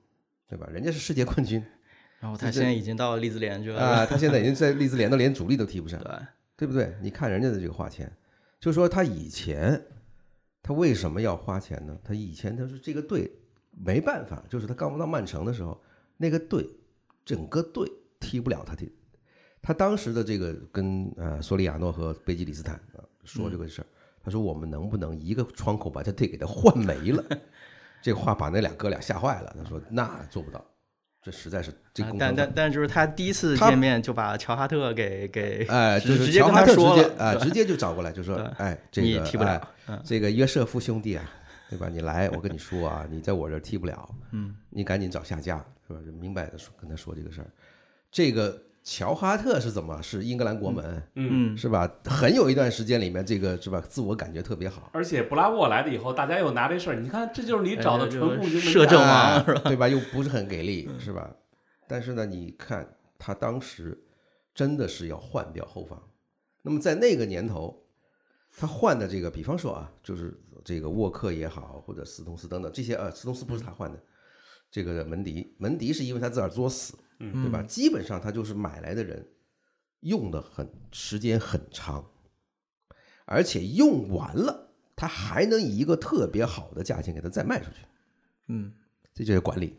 [0.49, 0.67] 对吧？
[0.73, 1.65] 人家是世界冠军，
[2.19, 4.05] 然后他现在已经到利兹联去了啊！
[4.05, 6.11] 他现在已经在利兹联都连主力都踢不上， 对
[6.57, 6.93] 对不对？
[7.01, 8.11] 你看人家的这个花钱，
[8.59, 9.81] 就说他以前
[10.63, 11.99] 他为什么要花钱呢？
[12.05, 13.31] 他以前他说这个队
[13.71, 15.81] 没办法，就是他刚到曼城的时候，
[16.17, 16.69] 那个队
[17.25, 18.91] 整个队踢不了他的。
[19.63, 23.87] 他当时的这个跟呃索里亚诺和贝基里斯坦啊说这个事儿，
[24.23, 27.25] 他说我们能不能一个窗口把这队给他换没了？
[28.03, 29.55] 这话把那俩哥俩吓坏了。
[29.59, 30.65] 他说：“那做不到，
[31.23, 39.69] 这实在是这。”但但但就是他第一次见面就把乔哈特给给哎，就是直接跟他说了啊，直接就找过来就说：“哎，这个踢不了。
[40.05, 41.25] 这个约瑟夫兄弟啊，
[41.69, 41.89] 对吧？
[41.89, 45.57] 你来，我跟你说啊，你在我这儿踢不了，嗯，你赶紧找下家，
[45.89, 46.01] 是吧？
[46.07, 47.47] 就明白的说跟他说这个事儿。
[48.13, 50.01] 这个乔哈特是怎么？
[50.03, 51.91] 是英格兰国门，嗯，嗯，是吧？
[52.05, 53.81] 很有一段时间里面，这个是吧？
[53.81, 59.87] 自我感觉特别好，而且布拉沃来了以后，大家又拿这事儿，你看这就是你找的哎纯共军摄政王哎对吧？
[59.87, 61.31] 又不是很给力，是吧？
[61.87, 64.03] 但是呢，你看他当时
[64.55, 66.03] 真的是要换掉后防。
[66.63, 67.85] 那么在那个年头，
[68.57, 73.99] 他换的这个，比方说啊，就是这个沃克也好，或者斯通斯等等这些，呃，斯通斯不是他换的，
[74.71, 77.63] 这个门迪，门迪是因为他自个儿作死，对吧？
[77.63, 79.27] 基本上他就是买来的人，
[80.01, 82.05] 用的很时间很长，
[83.25, 87.79] 而且用完了，他还能以一个特别好的价钱给他再卖出去。
[88.47, 88.73] 嗯，
[89.13, 89.77] 这就是管理，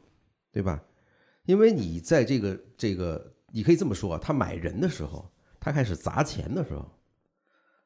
[0.51, 0.83] 对吧？
[1.45, 6.89] 因为你在这个这个，你可以这么说啊，他买人的时候，他开始砸钱的时候，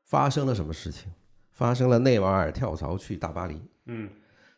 [0.03, 1.11] 发生了什么事情？
[1.51, 4.09] 发生了内瓦尔跳槽去大巴黎，嗯，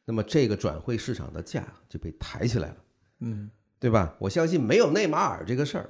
[0.09, 2.77] 那么这个转会市场的价就被抬起来了，
[3.19, 4.15] 嗯，对吧？
[4.19, 5.89] 我相信没有内马尔这个事儿，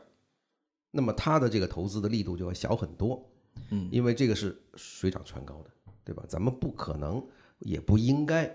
[0.90, 3.24] 那么他的这个投资的力度就要小很多，
[3.70, 5.70] 嗯，因为这个是水涨船高的，
[6.04, 6.24] 对吧？
[6.28, 7.24] 咱们不可能，
[7.60, 8.52] 也不应该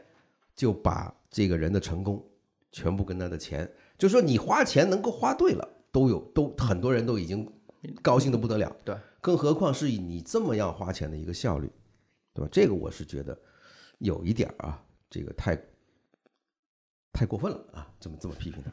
[0.56, 2.28] 就把这个人的成功
[2.72, 7.48] 全部跟他的钱，就说你花钱能够花对了，都有都很多人都已经
[8.02, 11.70] 高兴的不得了，对，更何况是以你这么样花钱的一个效率，
[12.34, 12.48] 对吧？
[12.50, 13.38] 这个我是觉得
[13.98, 15.54] 有一点儿啊，这个太
[17.12, 18.72] 太过分了啊，这么这么批评他。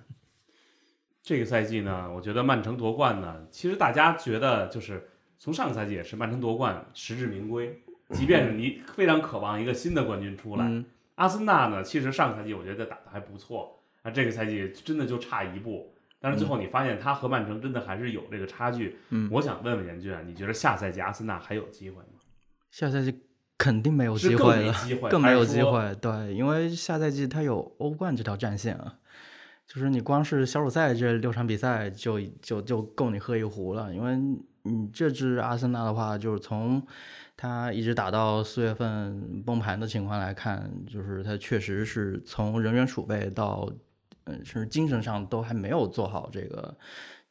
[1.22, 15.94] 这个赛季呢，我觉得曼城夺冠呢，其实大家觉得就是从上个赛季也是曼城夺冠实至名归，即便是你 非常渴望一个新的冠军出来，嗯阿森纳呢，其实上个赛季我觉得打得还不错，啊，这个赛季真的就差一步。
[16.22, 18.98] 但是最后你发现他和曼城真的还是有这个差距。
[19.10, 22.20] 嗯我想问问严俊啊，你觉得下赛季阿森纳还有机会吗？
[22.72, 23.22] 下赛季
[23.60, 25.46] 肯定没有机会了，没会，更没有。
[25.46, 25.94] 机会。
[26.02, 28.96] 对，因为下赛季他有欧冠这条战线啊，
[29.68, 33.94] 就是你光是小组赛这六场比赛就就就够你喝一壶了。
[33.94, 34.16] 因为
[34.64, 36.82] 你这支阿森纳的话，就是从
[37.36, 43.70] 他一直打到四月份崩盘的情况来看，就是他确实是从人员储备到
[44.24, 46.74] 嗯，甚至精神上都还没有做好这个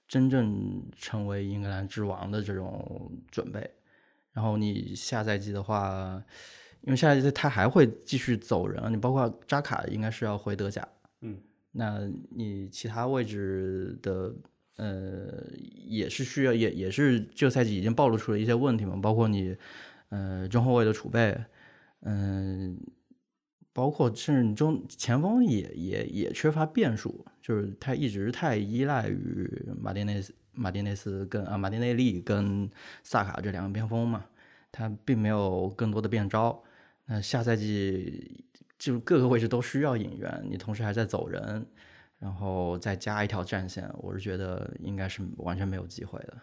[0.06, 3.70] 真正成为英格兰之王的这种准备。
[4.38, 6.22] 然后你下赛季的话，
[6.82, 10.86] 因为下赛季他还会继续走人，你包括扎卡应该是要回德甲，
[11.22, 11.36] 嗯，
[11.72, 14.32] 那你其他位置的
[14.76, 15.42] 呃
[15.88, 19.56] 也是需要，也也是这个赛季已经暴露出了一些问题嘛，包括你
[20.10, 21.36] 呃中后卫的储备，
[22.02, 22.78] 嗯、
[23.72, 32.68] 包括甚至你中前锋也也也缺乏变数，就是他一直太依赖于马丁内斯、马丁内斯跟啊马丁内利跟
[33.04, 34.26] 萨卡这两个边锋嘛，
[34.72, 36.62] 他并没有更多的变招。
[37.06, 38.44] 那下赛季
[38.78, 41.64] 就各个位置都需要引援，你同时还在走人，
[42.18, 46.36] 然后再加一条战线，我是觉得应该是完全没有机会的。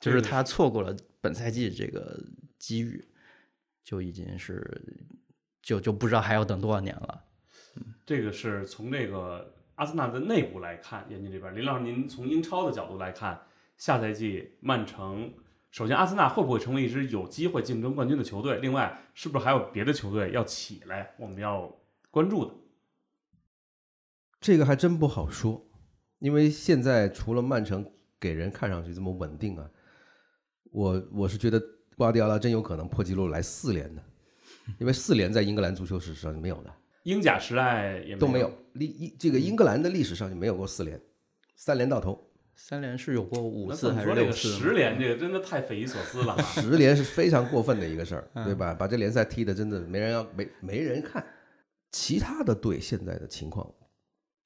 [0.00, 2.22] 就是他错过了本赛季这个
[2.58, 3.04] 机遇，
[3.82, 4.82] 就已经是
[5.62, 7.24] 就就不知道还要等多少年了。
[8.04, 13.40] 这个是从这个阿森纳的内部来看，眼睛这边，林老师，您从英超的角度来看，
[13.76, 15.32] 下赛季曼城，
[15.70, 18.58] 首先阿森纳会不会成为一支有机会竞争冠军的球队？
[18.58, 21.72] 另外，是不是还有别的球队要起来，我们要
[22.10, 22.52] 关注的？
[24.40, 25.64] 这个还真不好说，
[26.18, 27.88] 因为现在除了曼城
[28.18, 29.70] 给人看上去这么稳定啊，
[30.72, 31.62] 我我是觉得
[31.96, 34.02] 瓜迪奥拉真有可能破纪录来四连的，
[34.80, 36.74] 因为四连在英格兰足球史上是没有的，
[37.08, 38.52] 英甲时代也没都没有。
[38.74, 41.00] 历一这个英格兰的历史上就没有过四连，
[41.56, 44.48] 三连到头，三连是有过五次还是怎么说这个六次？
[44.48, 46.42] 十连，这个真的太匪夷所思了啊！
[46.52, 48.74] 十连是非常过分的一个事儿， 对吧？
[48.74, 51.24] 把这联赛踢的真的没人要没没人看。
[51.90, 53.66] 其他的队现在的情况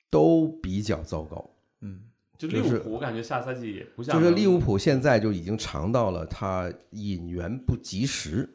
[0.09, 2.01] 都比较糟糕，嗯，
[2.38, 8.48] 就就是利物浦，我感觉下赛季也不像就是利物浦现在就已经尝到了他引援不及时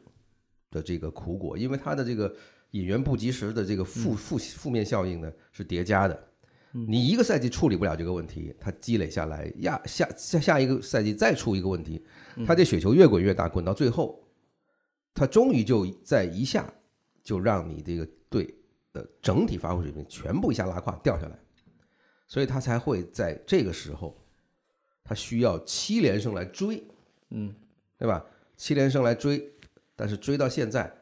[0.70, 2.34] 的这个苦果，因为他的这个
[2.72, 6.24] 引援不及时的这个负负负面效应呢是叠加的。
[6.70, 12.04] 你一个赛季处理不了这个问题，它积累下来，下下下下一个赛季再出一个问题，
[12.46, 14.22] 它这雪球越滚越大，滚到最后，
[15.14, 16.70] 它终于就在一下
[17.22, 18.54] 就让你这个队
[18.92, 21.38] 的整体发挥水平全部一下拉胯掉下来，
[22.26, 24.14] 所以他才会在这个时候，
[25.02, 26.86] 他需要七连胜来追，
[27.30, 27.52] 嗯，
[27.96, 28.24] 对吧？
[28.58, 29.50] 七连胜来追，
[29.96, 30.94] 但是追到现在，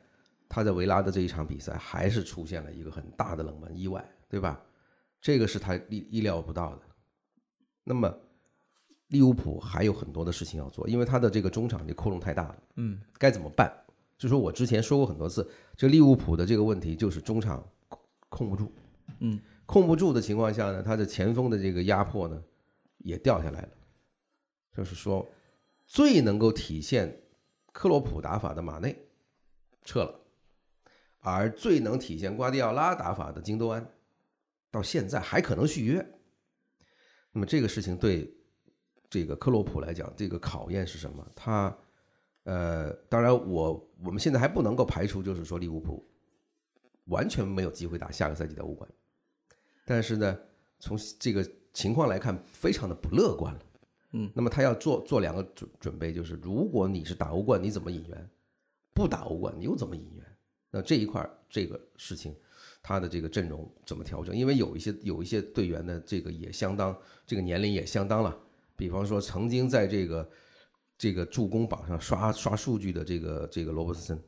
[0.49, 4.61] 他在维拉的这一场比赛还是出现了一个很大的冷门意外，对吧？
[5.21, 6.83] 这个是他意意料不到的。
[7.85, 8.13] 那么
[9.09, 13.73] 利物浦还有很多的事情要做，因为他的这个中场这窟窿太大了，嗯，该怎么办？
[14.19, 18.73] 就说我之前说过很多次，这利物浦的这个问题就是中场控控不住，
[19.21, 22.43] 嗯，控不住的情况下呢，他的前锋的这个压迫呢
[22.99, 23.69] 也掉下来了，
[24.77, 25.29] 就是说
[25.87, 27.21] 最能够体现
[27.73, 28.97] 克洛普打法的马内
[29.85, 30.21] 撤了，
[31.35, 33.85] 而最能体现瓜迪奥拉打法的京多安
[34.71, 36.07] 到现在还可能续约。
[37.33, 38.33] 那么这个事情对
[39.11, 41.29] 这个克洛普来讲，这个考验是什么？
[41.35, 41.77] 他
[42.45, 46.09] 呃，当然我我们现在还不能够排除，就是说利物浦
[47.07, 48.89] 完全没有机会打下个赛季的欧冠，
[49.85, 50.39] 但是呢，
[50.79, 53.61] 从这个情况来看，非常的不乐观了。
[54.13, 58.31] 嗯，那么他要做做两个准准备，就是如果你是打欧冠，你怎么引援？
[58.95, 60.36] 不打欧冠，你又怎么引援？
[60.71, 62.35] 那这一块儿这个事情，
[62.83, 64.37] 他的这个阵容怎么调整？
[64.37, 68.37] 因为有一些有一些队员呢，这个也相当，这个年龄也相当了。
[68.77, 70.31] 比方说，曾经在这个
[70.99, 74.19] 这个助攻榜上刷刷数据的这个这个罗伯特森，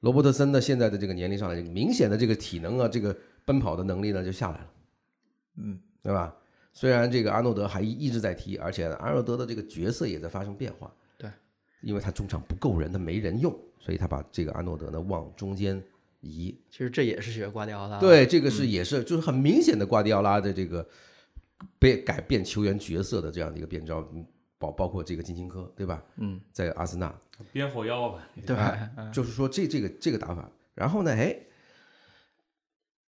[0.00, 4.70] 罗伯特森呢现在的这个年龄上来，明显的这个体能啊，这个奔跑的能力呢就下来了，
[5.56, 6.36] 嗯，对吧？
[6.72, 11.05] 虽然这个阿诺德还一一直在踢，而且阿诺德的这个角色也在发生变化，对，
[11.86, 15.80] 因为他中场不够人，他没人用，所以他把这个阿诺德呢往中间
[16.20, 20.84] 移，其实这也是学瓜迪奥拉。，对，这个是也是就是很明显的瓜迪奥拉的这个
[21.78, 24.26] 被改变球员角色的这样的一个变招，嗯
[24.58, 26.02] 包包括这个金琴科，对吧？
[26.16, 27.14] 嗯，在阿森纳，
[27.52, 28.56] 边后腰吧，对，
[29.12, 31.36] 就是说这这个这个打法，然后呢，哎，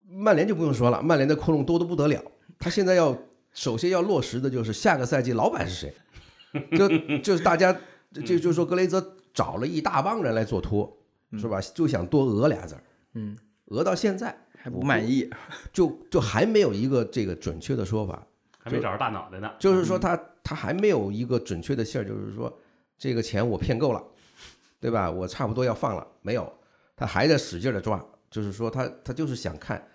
[0.07, 2.23] 曼联就不用说了，曼联的窟窿多的不得了，
[2.59, 3.17] 他现在要
[3.53, 5.95] 首先要落实的就是下个赛季老板是谁，
[6.77, 7.75] 就就是大家
[8.13, 10.97] 就是说格雷泽找了一大帮人来做托，
[11.33, 11.61] 是吧？
[11.75, 12.83] 就想多讹俩字儿，
[13.15, 15.29] 嗯，讹到现在还不满意。
[15.73, 18.27] 就就还没有一个这个准确的说法，
[18.59, 19.51] 还没找着大脑袋呢。
[19.59, 22.59] 就是说他他还没有一个准确的信儿，就是说
[22.97, 24.03] 这个钱我骗够了，
[24.81, 25.11] 对吧？
[25.11, 26.51] 我差不多要放了，没有，
[26.97, 29.87] 他还在使劲的抓，就是说他他就是想看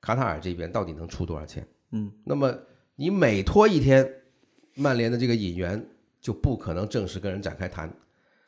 [0.00, 1.66] 卡塔尔这边到底能出多少钱。
[1.92, 2.54] 嗯，那么
[2.96, 4.22] 你每拖一天，
[4.74, 5.84] 曼联的这个引援
[6.22, 7.92] 就不可能正式跟人展开谈，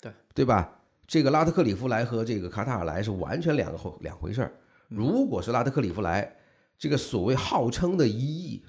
[0.01, 0.81] 对对吧？
[1.07, 4.55] 这个拉特克里夫来和这个卡塔尔来是完全两个后两回事儿。
[4.89, 6.35] 如果是拉特克里夫来，
[6.79, 8.65] 这个所谓号称的一亿，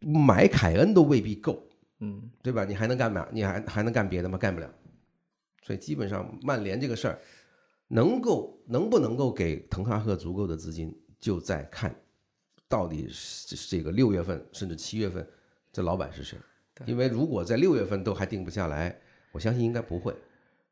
[0.00, 1.62] 买凯恩都未必够，
[2.00, 2.64] 嗯，对吧？
[2.64, 3.28] 你还能干嘛？
[3.30, 4.36] 你还还能干别的吗？
[4.38, 4.68] 干不了。
[5.62, 7.18] 所以基本上曼联这个事儿，
[7.88, 11.94] 能够能不能够给滕哈赫足够的资金，就在看
[12.66, 15.24] 到底是这个六月份甚至七月份
[15.70, 16.38] 这老板是谁。
[16.86, 18.98] 因为如果在六月份都还定不下来，
[19.32, 20.14] 我相信应该不会。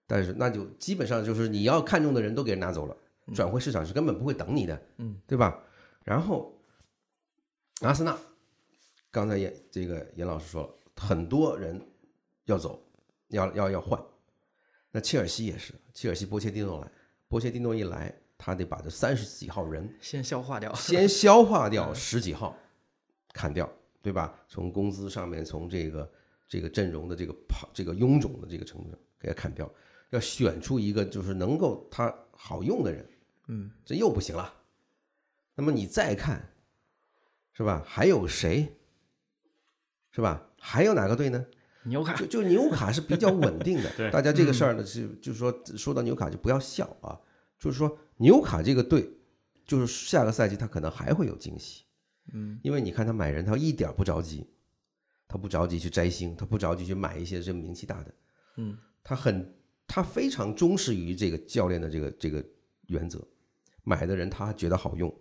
[0.07, 2.97] 但是那就基本上就是你要看中的人都给人拿走了，
[3.33, 5.63] 转会市场是根本不会等你的，嗯，对吧？
[6.03, 6.53] 然后
[7.83, 8.19] 阿森纳，
[9.11, 11.81] 刚才严这个严老师说了，很多人
[12.47, 12.83] 要走，
[13.29, 14.03] 要要要换。
[14.91, 16.91] 那切尔西也是，切尔西波切蒂诺来，
[17.29, 20.75] 波切蒂诺一来，他得把这三十几号人先消化掉。
[20.75, 22.57] 先消化掉十几号，
[23.33, 24.35] 砍掉，对吧？
[24.49, 26.11] 从工资上面，从这个
[26.49, 29.71] 这个阵容的这个跑这个臃肿的这个程度上给他砍掉，
[30.11, 33.09] 要选出一个就是能够他好用的人。
[33.49, 34.55] 嗯，这又不行了。
[35.55, 36.53] 那么你再看，
[37.53, 37.83] 是吧？
[37.87, 38.73] 还有谁？
[40.13, 40.49] 是吧？
[40.59, 41.45] 还有哪个队呢？
[41.85, 47.19] 纽卡就就纽卡是比较稳定的， 对大家这个事儿呢是就是说说到纽卡就不要笑啊，
[47.59, 49.11] 就是说纽卡这个队，
[49.65, 51.85] 就是下个赛季他可能还会有惊喜，
[52.33, 54.47] 嗯，因为你看他买人，他一点不着急，
[55.29, 58.15] 他不着急去摘星，他不着急去买一些这名气大的，
[58.57, 59.55] 嗯，他很
[59.87, 62.45] 他非常忠实于这个教练的这个这个
[62.87, 63.27] 原则，
[63.85, 65.13] 买的人他觉得好用，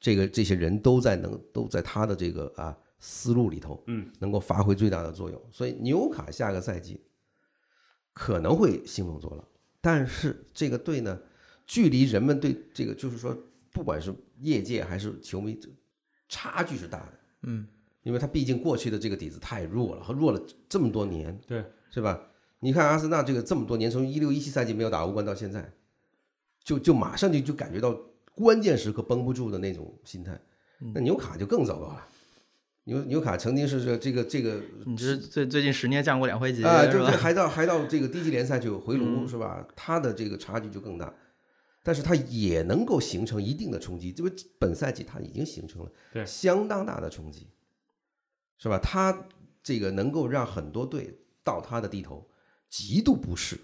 [0.00, 5.40] 这个这些人都在能都在他的这个啊思路里头，嗯，能够发挥最大的作用。
[5.50, 7.00] 所以纽卡下个赛季
[8.12, 9.48] 可能会兴风作浪，
[9.80, 11.20] 但是这个队呢，
[11.66, 13.36] 距离人们对这个就是说，
[13.70, 15.56] 不管是业界还是球迷，
[16.28, 17.12] 差距是大的。
[17.42, 17.66] 嗯，
[18.02, 22.20] 因为他毕竟过去的这个底子太弱了，和弱了这么多年，对，是吧？
[22.60, 25.72] 你看阿森纳这个这么多年，从一六一七赛季没有打欧冠到现在，
[26.62, 27.96] 就就马上就就感觉到
[28.34, 30.40] 关键时刻绷不住的那种心态。
[30.94, 32.06] 那纽卡就更糟糕了。
[32.84, 36.84] 纽纽卡曾经是这这个这个你这最最近十年降过两回级，啊？
[36.86, 39.66] 对对，还到还到这个低级联赛就回炉、是吧？
[39.76, 41.12] 他的这个差距就更大，
[41.88, 47.48] 但是他也能够形成一定的冲击，因为本赛季他已经形成了对相当大的冲击，
[48.58, 48.78] 是吧？
[48.78, 49.26] 他
[49.62, 52.28] 这个能够让很多队到他的地头
[52.68, 53.58] 极度不适，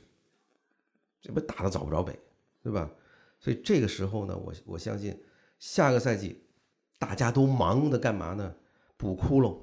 [1.20, 2.18] 这不打的找不着北，
[2.62, 2.90] 对吧？
[3.38, 5.22] 所以这个时候呢，我我相信
[5.58, 6.46] 下个赛季
[6.98, 8.54] 大家都忙的干嘛呢？
[8.96, 9.58] 补窟窿，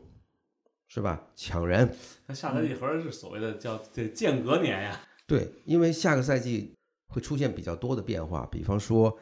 [0.88, 1.28] 是吧？
[1.36, 1.92] 抢人，
[2.28, 6.76] 那下赛季合着是所谓的叫这间隔年呀，对，因为下个赛季
[7.12, 8.48] 会出现比较多的变化。
[8.50, 9.16] 比方说，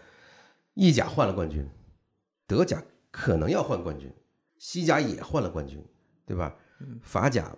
[0.75, 1.67] 意甲换了冠军，
[2.47, 2.81] 德甲
[3.11, 4.09] 可能要换冠军，
[4.57, 5.83] 西甲也换了冠军，
[6.25, 6.55] 对吧？
[7.01, 7.53] 法甲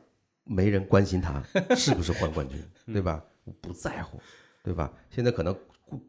[0.45, 1.43] 没人关心他
[1.75, 2.57] 是不是换冠军，
[2.91, 3.23] 对吧？
[3.59, 4.19] 不在乎，
[4.63, 4.91] 对吧？
[5.09, 5.55] 现在可能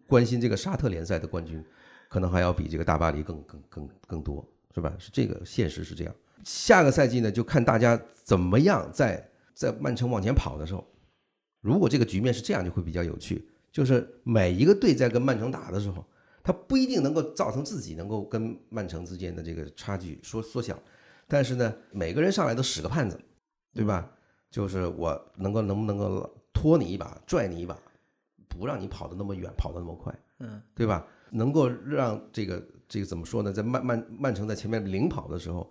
[0.07, 1.63] 关心这个沙特联赛的冠军，
[2.09, 4.95] 可能还要比这个大巴黎更更更更多，是吧？
[4.99, 6.15] 是这个现实是这样。
[6.45, 10.87] 下个赛季呢，就看大家怎么样在在曼城往前跑的时候，
[11.61, 13.49] 如果这个局面是这样，就会比较有趣。
[13.73, 16.05] 就是每一个队在跟曼城打的时候，
[16.45, 20.79] 他不一定能够造成自己能够跟曼城之间的这个差距缩缩小，
[21.27, 23.19] 但是呢，每个人上来都使个绊子，
[23.75, 24.09] 对吧？
[24.51, 27.77] 就是我能够能不能够拖你一把，拽你一把，
[28.49, 31.07] 不让你跑得那么远，跑得那么快，嗯，对吧？
[31.31, 33.53] 能够让这个这个怎么说呢？
[33.53, 35.69] 在曼曼曼城在前面领跑的时候。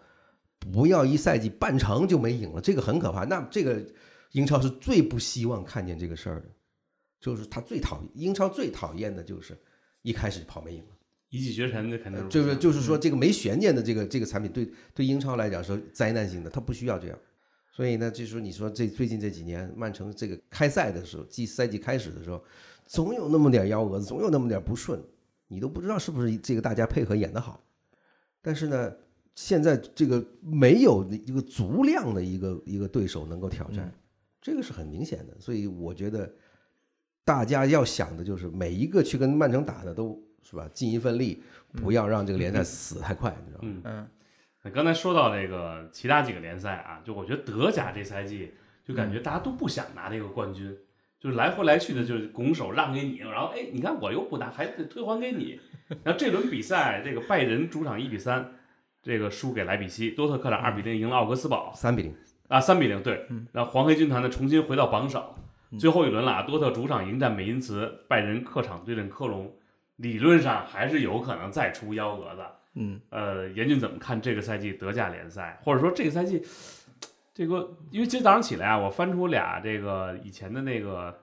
[0.71, 3.25] 不要一赛季半程就没赢了，这个很可怕。
[3.25, 3.83] 那这个
[4.33, 6.47] 英超是最不希望看见这个事儿的，
[7.21, 9.57] 就是他最讨厌英超最讨厌的就是
[10.01, 10.89] 一开始跑没赢了，
[11.29, 17.17] 一骑绝尘，这肯定就是就是说这个没悬念的这个这个产品对对英超来讲是灾难性的，他不需要这样。
[17.71, 22.43] 所以呢，就是说你说这最近这几年曼城这个开赛的时候，季赛季开始的时候，
[22.85, 25.01] 总有那么点幺蛾子，总有那么点不顺，
[25.47, 27.63] 你都不知道是不是这个大家配合演得好，
[28.41, 28.93] 但是呢。
[29.33, 33.89] 现在这个没有一个足量的一个一个对手能够挑战，
[34.41, 35.33] 这个是很明显的。
[35.39, 36.29] 所以我觉得
[37.23, 41.43] 大家要想的就是每一个去跟曼城打的都是吧，尽一份力，
[41.73, 43.81] 不要让这个联赛死太快，你知道吗？
[43.85, 44.07] 嗯。
[44.63, 48.53] 那刚才说到这个其他几个联赛啊，就我觉得德甲这赛季
[48.85, 50.75] 就感觉大家都不想拿这个冠军，
[51.19, 55.59] 就是来回来去的，就是拱手让给你，然后哎，你看我又不拿，还得退还给你。
[56.03, 58.53] 然后这轮比赛，这个拜仁主场一比三。
[59.03, 62.15] 这个输给莱比锡，多特客场二比零赢了奥格斯堡，三比零。
[62.47, 65.33] 啊，三比零，对，然后黄黑军团呢重新回到榜首，
[65.79, 69.53] 最后一轮了啊，多特主场迎战美因茨，拜仁客场对阵科隆，
[69.95, 72.41] 理论上还是有可能再出幺蛾子，
[72.75, 76.41] 嗯，呃，严俊怎么看这个赛季德甲联赛，或者说这个赛季，
[77.33, 81.17] 这个因为今天早上起来啊，我翻出俩这个以前的那个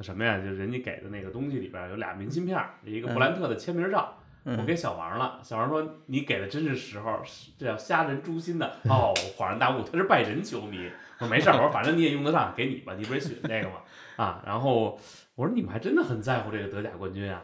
[0.00, 4.18] 什么呀，就人家给的那个东西里边有俩明信片，一个布兰特的签名照。
[4.44, 7.22] 我给小王了，小王说你给的真是时候，
[7.58, 8.66] 这叫瞎人诛心的。
[8.84, 10.78] 哦，恍然大悟，他是拜仁球迷。
[11.18, 13.76] 我说没事儿，我说反正你也用得上，给你吧，你不是喜欢这个吗？
[14.16, 14.98] 啊，然后
[15.34, 17.42] 我说你们还真的很在乎这个德甲冠军啊。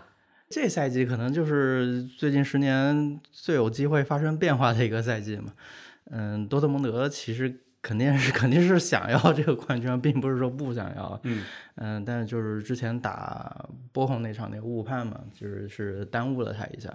[0.49, 5.53] 这赛季可能就是最近十年最有机会发生变化的一个赛季嘛。
[6.11, 7.63] 嗯，多特蒙德其实。
[7.83, 11.19] 肯定是肯定是想要这个冠军，并不是说不想要。
[11.25, 11.45] 嗯
[11.77, 16.95] 嗯，但是就是之前打波鸿那场那个误判嘛，就是是耽误了他一下。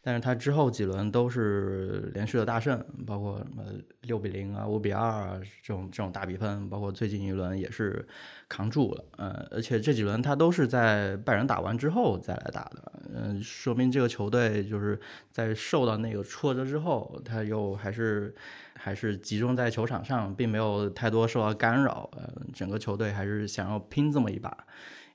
[0.00, 3.64] 但是他之后几轮都是连续的大胜，包括什么
[4.02, 8.06] 六比零啊、五比二啊这种这种大比分，包括最近一轮也是
[8.48, 9.04] 扛住了。
[9.16, 12.92] 呃，而且这几轮他都是在拜仁打完之后再来打的。
[13.12, 14.98] 嗯，说明这个球队就是
[15.32, 18.34] 在受到那个挫折之后，他又还是。
[18.78, 22.08] 还是集中在球场上，并没有太多受到干扰。
[22.16, 24.56] 呃，整个球队还是想要拼这么一把，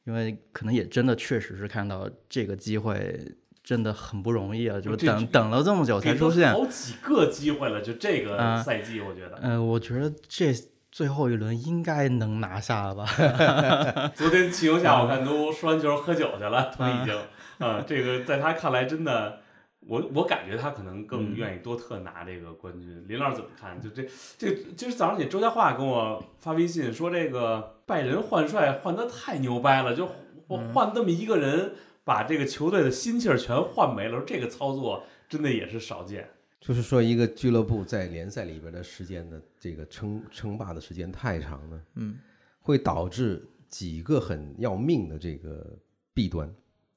[0.04, 9.40] 因为可能也真的确实是看到这个机会真的很不容易啊，就等等了这么久才出现，好几个机会了，就这个赛季，我觉得。
[9.42, 10.54] 嗯，我觉得这
[10.92, 13.06] 最后一轮应该能拿下了吧？
[14.14, 17.18] 昨天骑游下我看都说完球喝酒去了，都已经。
[17.60, 19.43] 啊，这个在他看来真的。
[19.88, 23.80] 我我感觉他可能更愿意多特拿这个冠军，林老师怎么看？
[23.82, 24.08] 就这
[24.38, 30.08] 这今儿早上起周家化跟我发微信说，这个拜仁换帅换的太牛掰了，就
[30.48, 31.74] 我换这么一个人，
[32.04, 36.30] 把这个球队的心气儿全换没了，说这个操作真的也是少见。
[36.62, 42.16] 就是说，一个俱乐部在联赛里边的时间的这个称称霸的时间太长了，嗯，
[42.62, 45.78] 会导致几个很要命的这个
[46.14, 46.50] 弊端，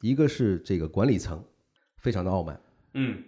[0.03, 1.43] 一个是这个管理层
[1.97, 2.61] 非常的傲慢。
[2.99, 3.23] 嗯，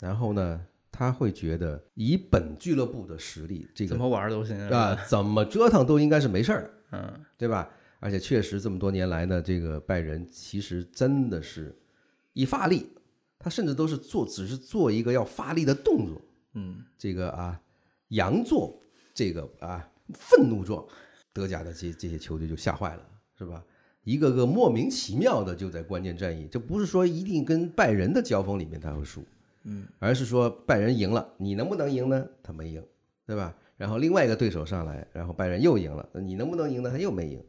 [0.00, 0.60] 然后呢，
[0.90, 7.70] 他会觉得以本俱乐部的实力，这个怎么玩都行啊，怎么折腾都应该是没事儿的，嗯，对吧？
[8.00, 11.72] 而且确实这么多年来呢，这个拜仁其实真的是，
[12.32, 12.88] 一发力，
[13.38, 16.20] 他甚至都是做，只是做一个要发力的动作，
[16.54, 17.60] 嗯，这个啊，
[18.10, 18.76] 佯作
[19.14, 20.84] 这个啊愤怒状，
[21.32, 23.08] 德甲的这这些球队就吓坏了，
[23.38, 23.64] 是吧？
[24.04, 29.24] 一个个莫名其妙的就在关键战役，这不是说一定跟拜仁的交锋里面他会输，
[29.62, 32.26] 嗯，而是说拜仁赢了，你能不能赢呢？
[32.42, 32.84] 他没赢，
[33.24, 33.54] 对吧？
[33.76, 36.90] 然后另外一个对手上来，然后拜仁又赢了，你能不能赢呢？
[36.90, 37.40] 他又没赢。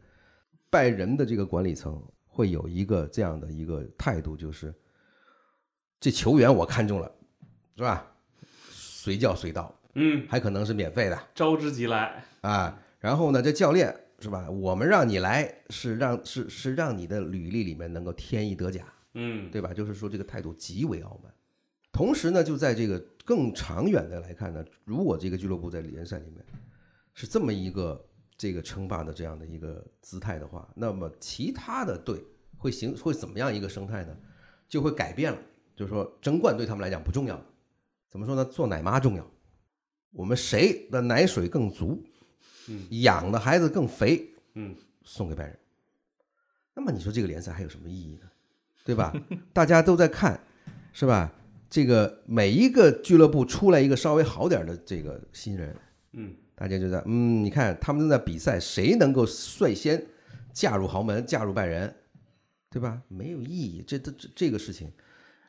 [0.69, 4.71] 拜仁的这个管理层会有一个这样的一个态度，就是
[5.99, 7.11] 这球员我看中了，
[7.75, 8.11] 是吧？
[8.69, 12.79] 随叫随到，嗯，还可能是免费的，招之即来啊。
[12.99, 13.95] 然后呢，这教练。
[14.23, 14.49] 是吧？
[14.49, 19.73] 我们让你来是让是是让你的履历里面能够添一得甲，嗯对吧？
[19.73, 21.31] 就是说这个态度极为傲慢。
[21.91, 26.43] 同时呢，就在这个更长远的来看呢，如果这个俱乐部在联赛里面
[27.13, 32.23] 是这么一个这个称霸的这样的一个姿态的话，那么其他的队
[32.57, 34.17] 会形会怎么样一个生态呢？
[34.69, 35.37] 就会改变了。
[35.75, 37.39] 就是说争冠对他们来讲不重要，
[38.09, 38.45] 怎么说呢？
[38.45, 39.29] 做奶妈重要。
[40.11, 42.03] 我们谁的奶水更足，
[42.69, 45.57] 嗯养的孩子更肥，嗯送给拜仁。
[46.73, 48.29] 那么你说这个联赛还有什么意义呢？
[48.83, 49.13] 对吧？
[49.53, 50.39] 大家都在看，
[50.91, 51.31] 是吧？
[51.69, 55.75] 这个每一个俱乐部出来一个稍微好点的这个新人，
[56.11, 60.05] 嗯大家就在嗯，你看他们正在比赛，谁能够率先
[60.51, 61.93] 嫁入豪门，嫁入拜仁，
[62.69, 63.01] 对吧？
[63.07, 64.91] 没有意义，这这这这个事情。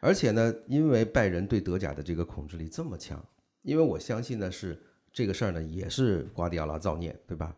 [0.01, 3.23] 而且呢，因为拜仁对德甲的这个控制力这么强，
[3.63, 4.79] 因为我相信呢是
[5.15, 7.57] 这个事儿呢也是瓜迪奥拉造孽，对吧？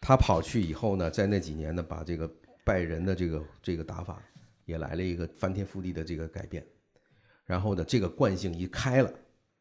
[0.00, 2.30] 他跑去以后呢，在那几年呢，把这个
[2.64, 4.22] 拜仁的这个这个打法
[4.64, 6.64] 也来了一个翻天覆地的这个改变，
[7.44, 9.12] 然后呢，这个惯性一开了，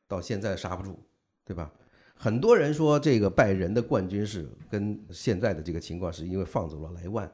[0.07, 0.99] 到现在刹不住，
[1.43, 1.71] 对吧？
[2.15, 7.31] 很多人说这个拜仁的冠军是跟现在的这个情况是因为放走了莱万，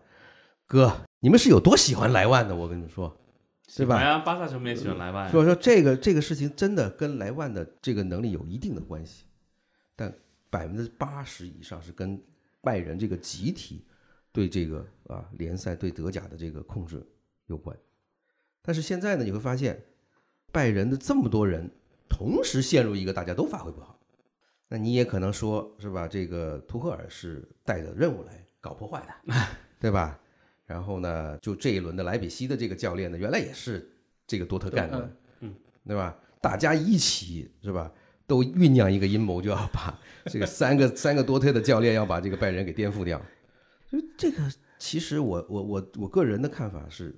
[0.65, 0.89] 哥，
[1.19, 2.55] 你们是有多喜欢莱万的？
[2.55, 3.13] 我跟你说，
[3.75, 5.29] 对吧巴萨球迷也喜欢莱万。
[5.29, 9.26] 所以说这个这个事情真的跟莱万的这个能力有一定的关系，但
[10.49, 12.21] 百分之八十以上是跟
[12.61, 13.85] 拜仁这个集体
[14.31, 17.05] 对这个啊联赛对德甲的这个控制
[17.47, 17.75] 有关。
[18.61, 19.81] 但是现在呢，你会发现
[20.51, 21.69] 拜仁的这么多人
[22.09, 23.99] 同时陷入一个大家都发挥不好，
[24.67, 26.07] 那你也可能说是吧？
[26.07, 29.33] 这个图赫尔是带着任务来搞破坏的，
[29.79, 30.19] 对吧？
[30.65, 33.89] 然后呢，就这一轮的莱比锡的这个教练呢，原来也是
[34.25, 36.17] 这个多特干的，嗯，对吧？
[36.41, 37.89] 大家一起是吧？
[38.27, 39.97] 都酝酿一个阴谋，就要把
[40.29, 43.19] 这个三个三个多特的教练要把这个拜仁给颠覆掉。
[43.89, 47.15] 就这个，其实我我我我个人的看法是，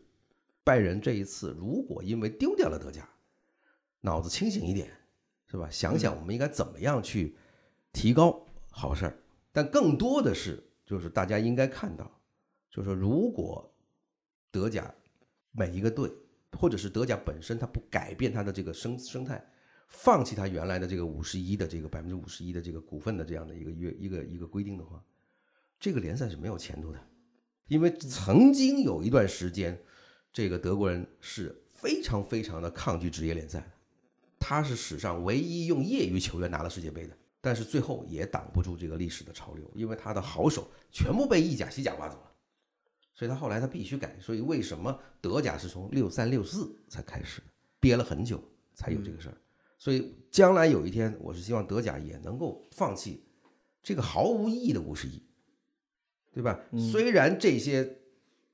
[0.63, 3.09] 拜仁这一次如果因为丢掉了德甲，
[4.01, 4.87] 脑子清醒一点，
[5.47, 5.67] 是吧？
[5.71, 7.35] 想想我们应该怎么样去
[7.91, 9.17] 提高，好事儿。
[9.51, 12.09] 但更多的是，就是大家应该看到，
[12.69, 13.73] 就是说，如果
[14.51, 14.93] 德甲
[15.51, 16.07] 每一个队，
[16.51, 19.43] 或者是德甲本身，它不改变它的这个生生态，
[19.89, 25.03] 放弃他原来的这个五十一的这个百分之五十一的这个股份的这样的一个约一个一个规定的话，
[25.79, 26.99] 这个联赛是没有前途的。
[27.67, 29.77] 因为曾经有一段时间，
[30.31, 33.71] 这个德国人是非常非常的抗拒职业联赛的，
[34.39, 42.31] 他是史上唯一用业余球员拿了世界杯的，但是最后也挡不住这个历史的潮流，因为他的好手全部被意甲、西甲挖走了，
[43.15, 44.15] 所以他后来他必须改。
[44.19, 47.41] 所以为什么德甲是从六三六四才开始，
[47.79, 49.37] 憋了很久才有这个事儿。
[49.79, 53.23] 所以将来有一天，我是希望德甲也能够放弃
[53.81, 55.23] 这个毫无意义的五十亿，
[56.31, 56.59] 对吧？
[56.91, 57.97] 虽然这些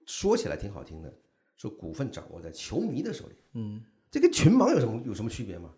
[0.05, 1.11] 说起来挺好听的，
[1.57, 5.73] 说股份掌握在球迷的手里，嗯，这跟群盲有什么有什么区别吗？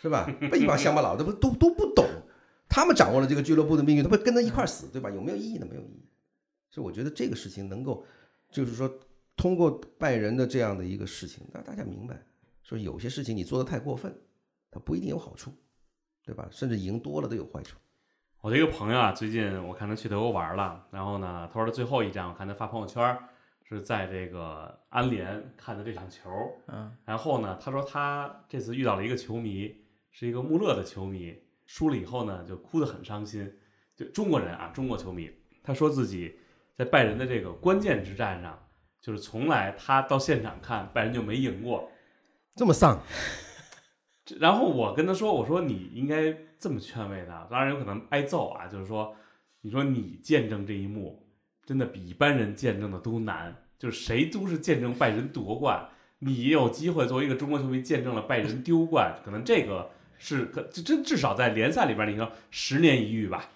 [0.00, 0.24] 是吧？
[0.52, 2.06] 被一帮乡巴佬，这不都都不懂，
[2.68, 5.10] 他们掌握了这个俱乐部的命运，他不跟着一块儿死，对吧？
[5.10, 5.66] 有没有意义呢？
[5.68, 6.06] 没有意义。
[6.70, 8.04] 所以我觉得这个事情能够，
[8.52, 8.88] 就是说
[9.36, 12.24] 通过拜仁的这样的一个事情，让大家明白，
[12.62, 14.14] 说有些事情你做的太过分，
[14.76, 15.50] 它不一定有好处，
[16.22, 16.46] 对吧？
[16.50, 17.78] 甚至赢多了都有坏处。
[18.42, 23.18] 我的一个朋友啊，最近我看他去德国玩了，然后呢，他说他最后一站，我看他发朋友圈
[23.64, 26.30] 是在这个安联看的这场球，
[26.68, 29.74] 嗯，然后呢，他说他这次遇到了一个球迷，
[30.10, 33.50] 是一个穆勒的球迷，输了以后呢，就哭得很伤心，
[33.96, 35.30] 就中国人啊，中国球迷，
[35.64, 36.38] 他说自己
[36.76, 38.62] 在拜仁的这个关键之战上，
[39.00, 41.90] 就是从来他到现场看拜仁就没赢过，
[42.54, 43.45] 这么丧， 这
[44.40, 48.66] 然后我跟他说：“我说你应该这么劝慰他，当然有可能挨揍啊。
[48.66, 49.14] 就是说，
[49.60, 51.22] 你说你见证这一幕，
[51.64, 53.54] 真的比一般人见证的都难。
[53.78, 55.88] 就是谁都是见证拜仁夺冠，
[56.20, 63.50] 你也有机会作为一个中国球迷见证了拜仁丢冠，可能这个是可这这至少在联赛里边，你说十年一遇吧。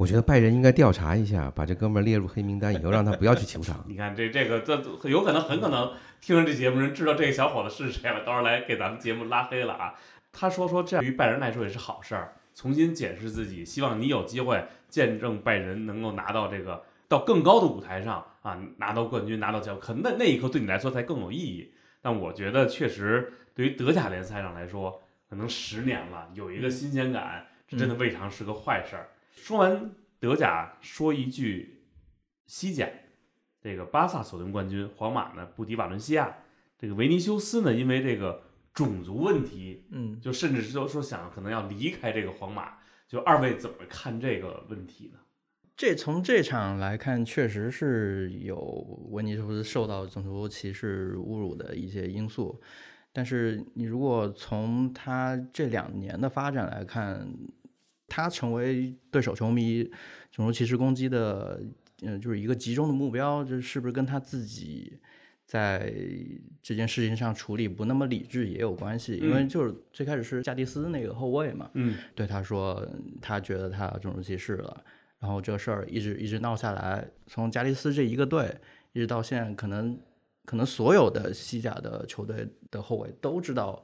[0.00, 3.84] 我觉得拜仁应该调查一下，把这哥们儿列入黑名单，以后让他不要去球场。
[3.86, 4.74] 你看这这个这
[5.10, 5.92] 有可能很可能
[6.22, 9.92] 听着这节目人知道这个小伙子是谁了，到时候来给咱们节目拉黑了啊。
[10.32, 21.74] 他说说这样对于拜仁来说也是好事儿，重新检视自己，希望你有机会见证拜仁能够拿到这个到更高的舞台上啊，拿到冠军，拿到奖，可能那那一刻对你来说才更有意义。
[22.00, 29.08] 但我觉得确实对于德甲联赛上来说，可能十年了，有一个新鲜感，这真的未尝是个坏事儿。
[29.40, 31.82] 说完德甲，说一句
[32.46, 32.86] 西甲，
[33.62, 36.36] 这个巴萨锁定冠军，皇马呢不敌瓦伦西亚，
[36.78, 38.42] 这个维尼修斯呢因为这个
[38.74, 42.74] 种族问题，嗯，就甚至是说说想可能要离开这个皇马，
[43.08, 45.18] 就二位怎么看这个问题呢？
[45.74, 48.56] 这从这场来看，确实是有
[49.10, 52.60] 维尼修斯受到种族歧视侮辱的一些因素。
[53.12, 57.26] 但是你如果从他这两年的发展来看，
[58.10, 59.84] 他成为对手球迷
[60.30, 61.62] 种族歧视攻击的，
[62.02, 64.98] 嗯，就是一个集中的目标，这是不是跟他自己
[65.46, 65.92] 在
[66.62, 69.16] 这件事情上处理不那么理智也有关系？
[69.16, 72.86] 因为就是最开始是加迪斯那个后卫嘛，嗯，对他说
[73.22, 74.84] 他觉得他种族歧视了，
[75.18, 78.54] 然后这个事儿一直一直闹下来，从加迪斯这一个队
[78.92, 79.98] 一直到现在，可能
[80.44, 83.82] 可能所有的西甲的球队的后卫都知道，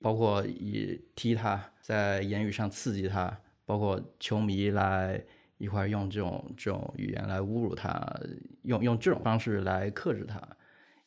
[0.00, 5.24] 包括以踢他，在言语上刺激他，包括球迷来
[5.58, 8.20] 一块儿用这种这种语言来侮辱他，
[8.62, 10.40] 用用这种方式来克制他。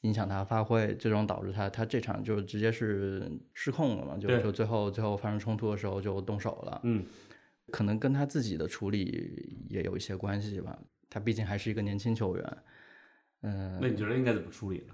[0.02, 6.80] 影响他发挥，最终导致他他这场就直接是失控了嘛，就对就最后最后发生冲突的时候就动手了。
[6.84, 7.04] 嗯，
[7.72, 10.78] 可能跟他自己的处理也有一些关系吧。
[11.10, 12.58] 他毕竟还是一个年轻球员，
[13.42, 14.94] 嗯、那你觉得应该怎么处理呢？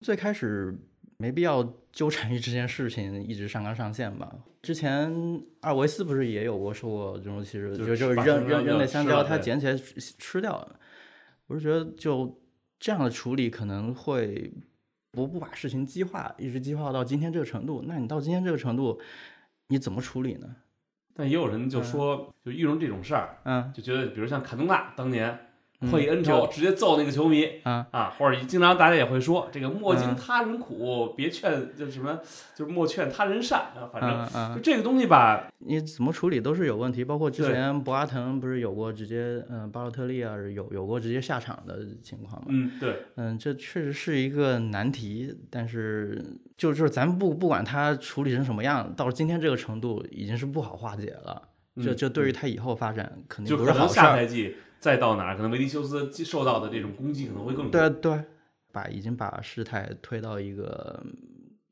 [0.00, 0.78] 最开始
[1.16, 4.32] 没必要纠缠于这件事情，一直上纲上线吧。
[4.62, 5.12] 之前
[5.60, 10.78] 阿尔维斯不是也有过说过这种其实，就就就是扔扔扔那香蕉，他捡起来吃吃掉了。
[11.46, 12.40] 我是觉得就
[12.80, 14.52] 这样的处理可能会
[15.10, 17.84] 不不把事情激化，一直激化到今天这个程度。
[17.86, 19.00] 那你到今天这个程度，
[19.68, 20.56] 你怎么处理呢？
[21.14, 25.38] 但也有人就说，就遇上这种事儿，嗯就觉得，比如像坎通纳当年
[25.84, 32.18] 嗯会恩仇，直接揍那个球迷啊啊，或者经常大家也会说，这个莫经嗯他人苦，别劝，就什么，
[32.54, 42.46] 就是莫劝他人善啊，反正就，这个东西吧，你怎么处理都是有问题，包括之前博阿滕不是有过直接，嗯，巴洛特利啊有有过直接下场的情况嘛？
[42.48, 46.22] 嗯，对，嗯，这确实是一个难题，但是
[46.56, 51.42] 就就是咱不不管他处理成什么样，到了今天这个程度，已经是不好化解了。
[51.82, 54.02] 这嗯这对于他以后发展肯定不是好事儿。
[54.04, 54.54] 下赛季
[54.84, 57.88] 再到哪儿，可能维尼修斯受到的这种攻击可能会更多。
[57.88, 58.22] 对对，
[58.70, 61.16] 把已经把事态推到一个嗯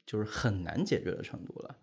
[0.06, 1.76] 就是很难解决的程度了。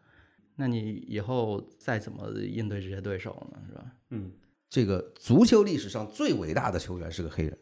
[0.55, 3.59] 那你以后再怎么应对这些对手呢？
[3.67, 3.85] 是吧？
[4.09, 4.31] 嗯，
[4.67, 7.55] 这个足球历史上最伟大的球员是个黑人，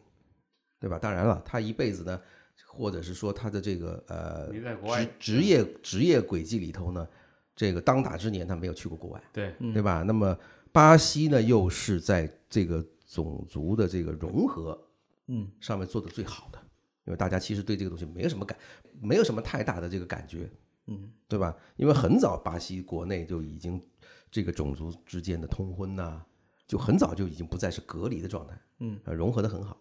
[0.80, 0.98] 对吧？
[0.98, 2.18] 当然了，他一辈子呢，
[2.66, 7.06] 或者是说他的这个呃职职业职业轨迹里头呢，
[7.54, 10.02] 这个当打之年他没有去过国外，对，对吧？
[10.06, 10.34] 那么
[10.72, 14.78] 巴西呢，又是在这个种族的这个融合
[15.26, 16.58] 嗯上面做的最好的，
[17.06, 18.56] 因为大家其实对这个东西没有什么感，
[19.00, 20.48] 没有什么太大的这个感觉，
[20.86, 21.56] 嗯对吧？
[21.76, 23.82] 因为很早巴西国内就已经
[24.30, 26.24] 这个种族之间的通婚呐、
[26.66, 29.76] 就很早就已经不再是隔离的状态，嗯呃，融合的很好。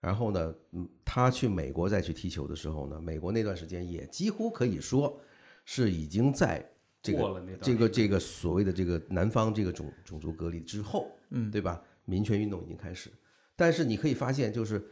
[0.00, 5.20] 然后呢，嗯，他去美国再去踢球的时候呢，美国那段时间也几乎可以说
[5.64, 6.64] 是已经在
[7.02, 11.82] 这个这个这个所谓的这个南方这个种种族隔离之后，嗯对吧？
[12.06, 13.10] 民权运动已经开始，
[13.54, 14.82] 但是你可以发现，就是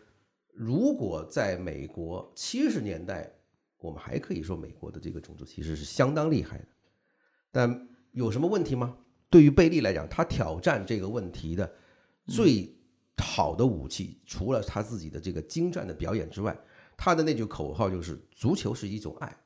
[0.52, 3.32] 如果在美国七十年代，
[3.78, 6.66] 我们还可以说美国的这个种族歧视是相当厉害的，
[7.50, 8.98] 但有什么问题吗？
[9.30, 11.72] 对于贝利来讲，他挑战这个问题的
[12.26, 12.72] 最
[13.16, 16.56] 好的武器，除了他自己的这个精湛的表演之外，
[16.96, 19.36] 他的那句口号就是“足球是一种爱”。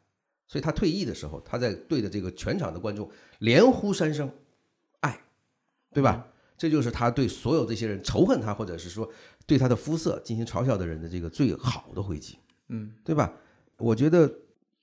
[0.46, 3.10] 所以他退役的时候，他在对着这个全场的观众
[3.40, 4.30] 连呼三声
[5.00, 5.18] “爱”，
[5.92, 6.26] 对吧？
[6.58, 9.08] 这就是他对所有这些人仇恨他，或者是说
[9.46, 12.36] 对他的肤色进行嘲笑的人的这个最好的回击，
[12.68, 13.32] 嗯对吧？
[13.78, 14.30] 我觉得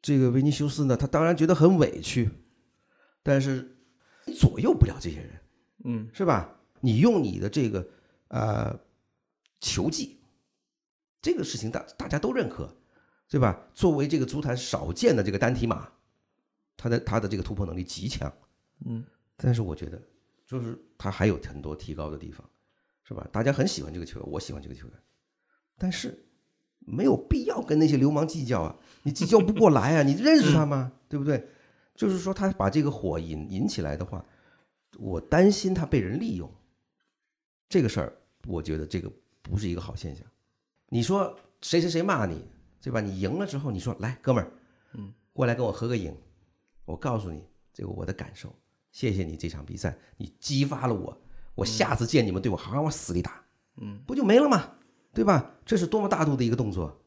[0.01, 2.29] 这个维尼修斯呢，他当然觉得很委屈，
[3.21, 3.75] 但是
[4.39, 5.29] 左右不了这些人，
[5.83, 6.55] 嗯是吧？
[6.79, 7.85] 你用你的这个
[8.29, 8.79] 呃
[9.59, 10.17] 球技，
[11.21, 12.73] 这个事情大大家都认可，
[13.27, 13.67] 对吧？
[13.73, 15.89] 作为这个足坛少见的这个单体马，
[16.77, 18.31] 他的他的这个突破能力极强，
[18.85, 19.03] 嗯
[19.35, 20.01] 但是我觉得
[20.45, 22.47] 就是他还有很多提高的地方，
[23.03, 23.27] 是吧？
[23.31, 24.97] 大家很喜欢这个球员，我喜欢这个球员，
[25.77, 26.27] 但是
[26.79, 28.77] 没有必要跟那些流氓计较啊！
[29.03, 30.03] 你计较不过来啊！
[30.03, 30.91] 你认识他吗？
[31.09, 31.47] 对不对？
[31.95, 34.23] 就是说他把这个火引引起来的话，
[34.99, 36.53] 我担心他被人利用，
[37.67, 38.13] 这个事儿，
[38.47, 40.25] 我觉得这个不是一个好现象。
[40.89, 42.47] 你说谁谁谁骂你，
[42.81, 43.01] 对吧？
[43.01, 44.51] 你赢了之后，你说来，哥们儿，
[44.93, 46.15] 嗯，过来跟我合个影，
[46.85, 47.43] 我告诉你
[47.73, 48.53] 这个我的感受。
[48.95, 51.21] 谢谢你这场比赛，你激发了我，
[51.55, 53.43] 我下次见你们队，我好好往死里打，
[53.75, 54.75] 嗯，不就没了吗？
[55.13, 55.51] 对吧？
[55.65, 57.01] 这是多么大度的一个动作。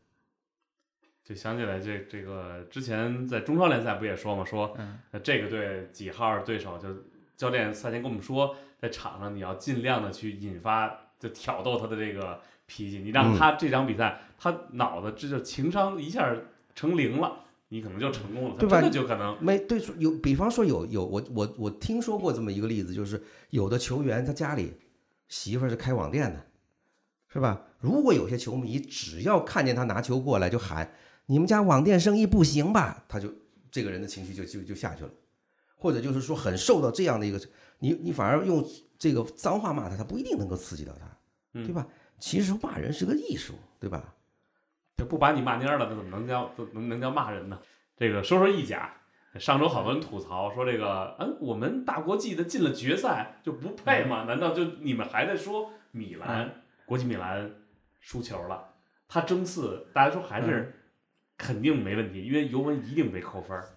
[1.25, 4.77] 就想起来这这个之前在中超联赛不也说嘛，说
[5.23, 6.89] 这个队几号对手，就
[7.39, 16.37] 教练赛前跟我们说，在场上你要尽量的去引发，就挑逗他的这个脾气，你让他这场比赛、他脑子这就情商一下
[16.75, 24.73] 成零了，你可能就成功了，对吧真的就可能没对，说有，比方说有有我我我听说过这么一个例子，就是有的球员他家里
[25.29, 26.47] 媳妇儿是开网店的，
[27.29, 27.63] 是吧？
[27.79, 30.91] 如果有些球迷只要看见他拿球过来就喊
[31.27, 33.33] “你们家网店生意不行吧”，他就
[33.71, 35.11] 这个人的情绪就就就下去了，
[35.77, 37.39] 或者就是说很受到这样的一个，
[37.79, 38.67] 你你反而用
[38.99, 41.87] 这个脏话骂他，他不一定能够刺激到他，对吧？
[42.19, 44.15] 其实骂人是个艺术，对吧？
[44.99, 47.59] 这不把你骂蔫了，那怎么能叫能能叫骂人呢？
[47.97, 48.93] 这个说说意甲，
[49.39, 54.25] 上周好多人吐槽说这个，嗯，我们大国际的进了决赛就不配吗？
[54.25, 57.49] 难道就你们还在说米兰国际米兰
[58.01, 58.75] 输球了？
[59.07, 60.75] 他争四，大家说还是
[61.37, 63.69] 肯定没问题，因为尤文一定被扣分儿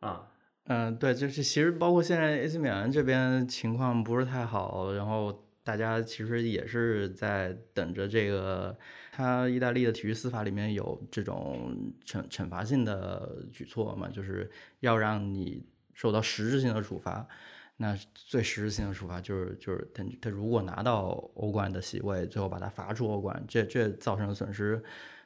[0.00, 0.26] 啊。
[0.66, 8.76] 嗯，对，就是其实包括现在 AC 米兰这边情况不是太好，然后大家其实也是在等着这个。
[9.14, 14.50] 他意大利的体育司法里面有这种惩惩罚性的举措嘛，就是
[14.80, 17.28] 要让你受到实质性的处罚。
[17.76, 24.82] 那最实质性的处罚就是就是他他如果拿到欧冠的席位，最后把他罚出欧冠，这这造成的损失，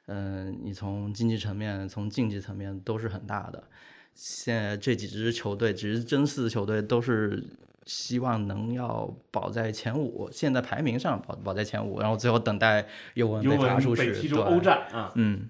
[0.07, 3.63] 嗯，你从经济层面、从竞技层面都是很大的。
[4.15, 7.41] 现在这几支球队，只是争四球队都是。
[7.87, 12.85] 希望能要保在前五，现在排名上保保在前五，然后最后等待
[13.15, 15.13] 尤文被罚出去，踢出欧战啊。
[15.15, 15.49] 嗯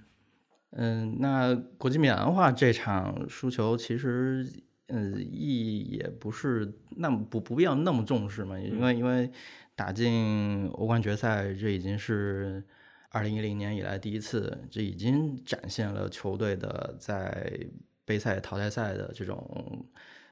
[0.73, 4.47] 嗯，那国际米兰的话，这场输球其实
[4.89, 9.31] 嗯意义也不是那么不不必要那么重视嘛，因为因为
[9.75, 12.63] 打进欧冠决赛，这已经是
[13.09, 17.51] 二零一零年以来第一次，这已经展现了球队的在
[18.05, 19.87] 杯赛淘汰赛的这种。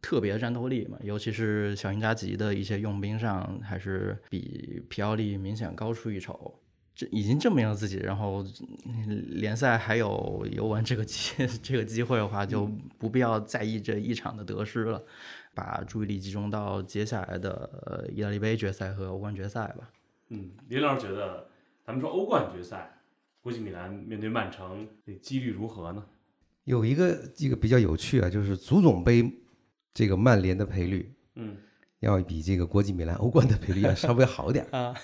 [0.04, 6.60] 特别战斗力嘛，尤其是小因扎吉的一些用兵上，还是比皮奥利明显高出一筹。
[6.94, 8.44] 这已经证明了自己，然后
[9.28, 11.32] 联赛还有尤文这个机
[11.62, 15.02] 这个机会的话，就不必要在意这一场的得失了，
[15.54, 19.90] 把注意力集中到接下来的意大利杯决赛和欧冠决赛吧。
[20.28, 21.46] 嗯，林老师觉得，
[21.86, 22.98] 咱们说欧冠决赛，
[23.40, 26.04] 国际米兰面对曼城，这几率如何呢？
[26.64, 29.40] 有一个一个比较有趣啊，就是足总杯。
[29.94, 31.56] 这个曼联的赔率，嗯，
[32.00, 34.94] 要比这个国际米兰欧冠的赔率要稍微好点啊。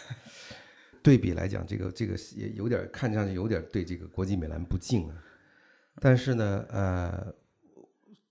[1.02, 5.14] 对比来讲，这个这个也有点看上去有点对这个国际米兰不敬啊。
[5.98, 7.34] 但是呢，呃，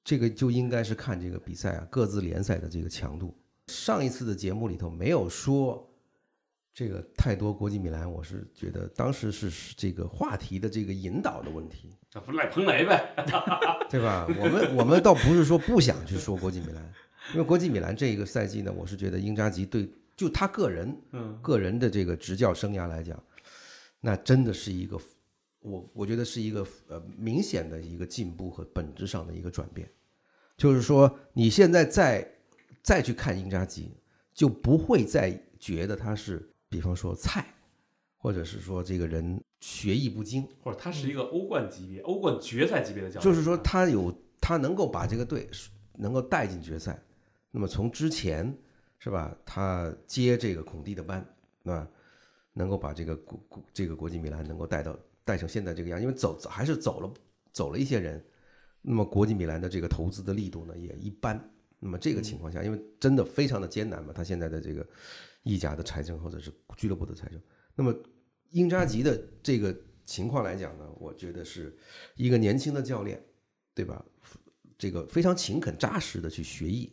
[0.03, 3.35] 这个就应该是看这个比赛啊，各自联赛的这个强度。
[3.67, 5.88] 上一次的节目里头没有说
[6.73, 11.95] 这个太多国际米兰，我是觉得当时是这个话题的这个引导的问题。
[12.09, 13.13] 这不赖彭雷呗，
[13.89, 14.25] 对吧？
[14.39, 16.93] 我们我们倒不是说不想去说国际米兰，
[17.33, 23.21] 因为国际米兰这一个赛季呢，我是觉得英扎吉对就他个人，嗯，个人的这个执教生涯来讲，
[23.99, 24.99] 那真的是一个，
[25.59, 29.89] 我我觉得是一个呃明显的一个进步和本质上的一个转变。
[30.57, 32.27] 就是说，你现在再
[32.81, 33.93] 再去看英扎吉，
[34.33, 37.45] 就不会再觉得他是，比方说菜，
[38.17, 39.41] 或者是说这个人。
[39.61, 44.09] 学艺不精，或者他是一个欧冠级别、欧冠决赛级别的教练，就是说他有
[44.39, 45.49] 他能够把这个队
[45.97, 46.97] 能够带进决赛。
[47.51, 48.57] 那么从之前
[48.99, 51.21] 是吧，他接这个孔蒂的班，
[51.61, 51.85] 对吧？
[52.53, 57.13] 能够把这个国国这个国际米兰能够带到带成现在这个样，因为走还是走了
[57.51, 58.25] 走了一些人。
[58.81, 61.37] 那么国际米兰的这个投资的力度呢也一般。
[61.79, 64.87] 那么这个情况下，因为真的非常的艰难嘛，他现在的这个
[65.43, 67.41] 意甲的财政或者是俱乐部的财政，
[67.75, 67.93] 那么。
[68.51, 71.77] 英扎吉的这个情况来讲呢，我觉得是
[72.15, 73.23] 一个年轻的教练，
[73.75, 74.03] 对吧？
[74.75, 76.91] 这个非常勤恳扎实的去学艺，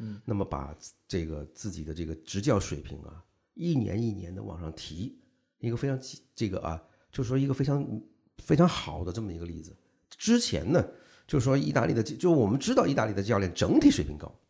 [0.00, 0.76] 嗯，那么把
[1.06, 3.24] 这个自己的这个执教水平啊，
[3.54, 5.16] 一年一年的往上提，
[5.60, 5.96] 一个非常
[6.34, 6.82] 这个啊，
[7.12, 8.02] 就是说一个非常
[8.38, 9.76] 非常好的这么一个例子。
[10.10, 10.84] 之前呢，
[11.24, 14.40] 就是说意大利的，就我们知道意大利的教练整体水平高，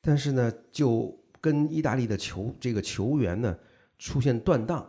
[0.00, 3.54] 但是呢，就跟意大利的球这个球员呢
[3.98, 4.88] 出现断档。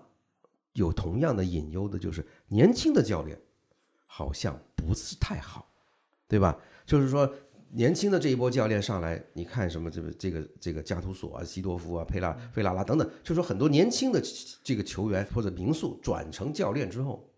[0.75, 3.39] 有同样的隐忧的，就是年轻的教练
[4.07, 5.71] 好像不是太好，
[6.27, 6.57] 对吧？
[6.83, 7.31] 就是说，
[7.69, 14.19] 年轻的这一波教练上来，你看什么这个这个这个加图索啊、西多夫啊、佩拉费拉拉等等，就是说很多年轻的
[14.63, 17.31] 这个球员或者名宿转成教练之后，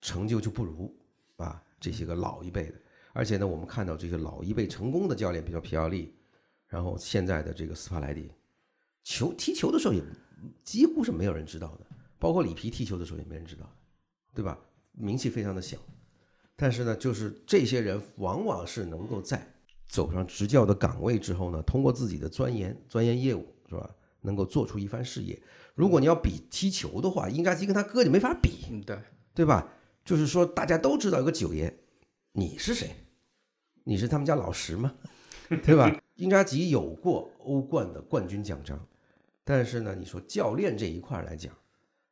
[0.00, 0.92] 成就就不如
[1.36, 2.74] 啊这些个老一辈的。
[3.12, 6.15] 而且呢，我们看到这些老一辈成功的教练，比如皮奥利，
[6.68, 8.30] 然后现在的这个斯帕莱蒂，
[9.02, 10.02] 球踢球的时候也
[10.64, 11.86] 几乎是没有人知道的。
[12.18, 13.70] 包括里皮踢球的时候也没人知道，
[14.34, 14.58] 对吧？
[14.92, 15.76] 名气非常的小，
[16.56, 19.46] 但是呢，就是这些人往往是能够在
[19.86, 23.94] 走上执教的岗位之后呢，通过自己的钻研、钻研业务，是吧？
[24.22, 25.40] 能够做出一番事业。
[25.74, 28.98] 如果你要比踢球的话，英扎吉跟他哥就没法比，对
[29.34, 29.68] 对吧？
[30.02, 31.78] 就是说大家都知道有个九爷，
[32.32, 32.96] 你是谁？
[33.84, 34.94] 你是他们家老十吗？
[35.62, 35.94] 对吧？
[36.16, 38.78] 英扎吉有过欧冠的冠军奖章，
[39.44, 41.52] 但是呢，你说教练这一块来讲。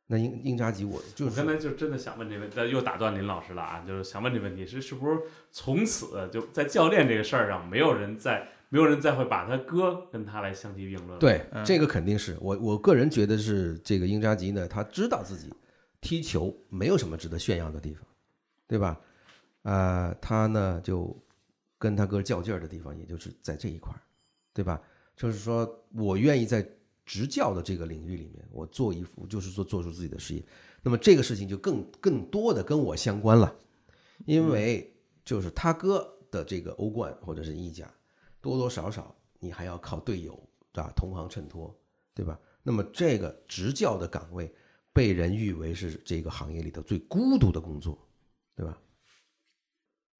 [0.07, 5.17] 那英英扎吉我就是我刚才就真的想问这问题，又打断林老师了啊，就是想问这问题是是不是
[5.51, 11.17] 从此就在教练这个事儿上，没有人再没有人再会把他哥跟他来相提并论了？
[11.17, 15.51] 对，嗯这个肯定是我我个人觉得是这个英扎吉呢，他知道自己
[15.99, 18.03] 踢球没有什么值得炫耀的地方，
[18.67, 19.01] 对吧？
[19.63, 21.19] 啊、他呢就
[21.77, 24.01] 跟他哥较劲儿的地方，也就是在这一块儿，
[24.53, 24.81] 对吧？
[25.15, 26.67] 就是说我愿意在
[27.05, 30.43] 执教的这个领域里面，我做一副就是说做出自己的事业，
[30.81, 33.55] 那么这个事情就更更多的跟我相关了，
[34.25, 37.93] 因为就是他哥的这个欧冠或者是意甲，
[38.41, 40.33] 多多少少你还要靠队友
[40.73, 41.73] 啊同行衬托，
[42.13, 42.39] 对吧？
[42.63, 44.53] 那么这个执教的岗位
[44.91, 47.97] 被人誉为是这个行业里头最孤独的工作，
[48.55, 48.77] 对吧？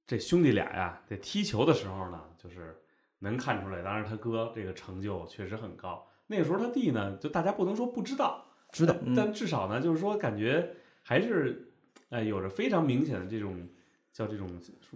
[0.08, 2.78] 这兄弟俩呀，在踢球的时候呢，就是
[3.20, 6.06] 能看出来，当然他哥这个成就确实很高。
[6.28, 11.72] 那个时候他弟呢，就大家不能说不知道，知道，但但至少呢，就是说感觉还是，
[12.10, 13.68] 哎，有着非常明显的这种
[14.12, 14.48] 叫这种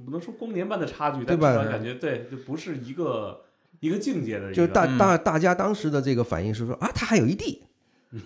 [0.05, 3.45] 不能说光年般的差距，但对吧至少感觉对，就不是一个
[3.79, 7.63] 一个境界的一个，就大嗯大大家当时的这个反应是说啊，他还有一弟，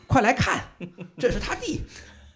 [0.07, 0.63] 快来看，
[1.17, 1.81] 这是他弟，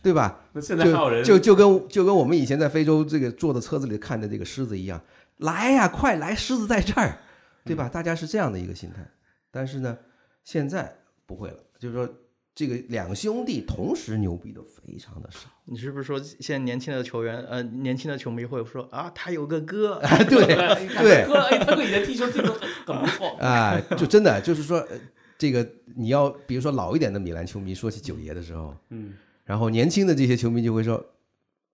[0.07, 0.39] 对吧？
[0.53, 5.01] 那现在还有人就就跟就跟我们以前在非洲这个坐的车子里看的这个狮子一样，
[5.39, 7.17] 来呀，快来，狮子在这儿，
[7.65, 7.89] 对吧？
[7.89, 9.05] 大家是这样的一个心态。
[9.51, 9.97] 但是呢，
[10.45, 10.95] 现在
[11.25, 12.07] 不会了，就是说
[12.55, 15.49] 这个两兄弟同时牛逼的非常的少。
[15.65, 19.99] 你是不是说现在年轻的球员，呃，年轻的球迷会说啊，他有个哥，
[20.29, 24.97] 对 对哥，哎，他哥以前踢球踢的很很不错，啊，就真的就是说，呃
[25.37, 29.13] 这个你要比如说老一点的米兰球迷说起九爷的时候，嗯，
[29.47, 31.03] 然后年轻的这些球迷就会说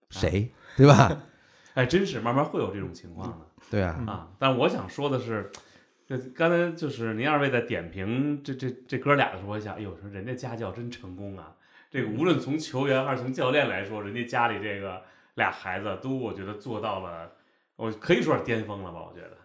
[0.09, 1.23] 谁，对吧？
[1.73, 3.47] 哎，真是慢慢会有这种情况的。
[3.71, 5.51] 对啊，啊，但我想说的是，
[6.07, 11.55] 这刚才就是您二位在点评这这这哥俩的时候，我想，哎呦，说人家家教真成功啊！
[11.89, 15.01] 这个无论从球员还是从教练来说，人家家里这个
[15.33, 17.31] 俩孩子都我觉得做到了，
[17.75, 18.99] 我可以说是巅峰了吧？
[19.01, 19.37] 我觉得，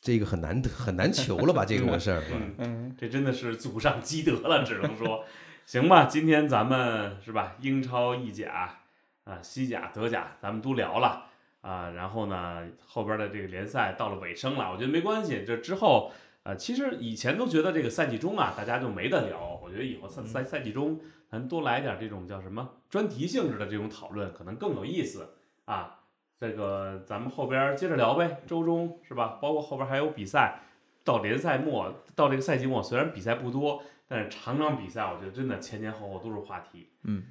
[0.00, 1.64] 这个很难得很难求了吧？
[1.64, 5.24] 这个事儿，嗯，嗯，这真的是祖上积德了，只能说，
[5.66, 6.04] 行吧。
[6.04, 8.78] 今天咱们是吧，英超、意甲
[9.24, 11.24] 啊、西甲、德甲，咱们都聊了
[11.60, 11.90] 啊。
[11.90, 15.42] 然后呢，后边的这个联赛到了尾声了，我觉得没关系。
[15.44, 16.12] 这之后，
[16.44, 19.60] 呃，其实以前都觉得这个赛季中啊，大家就没得聊。
[19.60, 25.98] 我觉得以后赛赛赛季中，咱多来点这种叫什么专题性质的这种讨论，可能更有意思啊。
[26.38, 29.38] 这个咱们后边接着聊呗，周中是吧？
[29.42, 30.60] 包括后边还有比赛，
[31.02, 36.88] 到联赛末，到这个赛季末，虽然比赛不多，但是场场比赛，我觉得真的前前后后都是话题。
[37.02, 37.22] 嗯，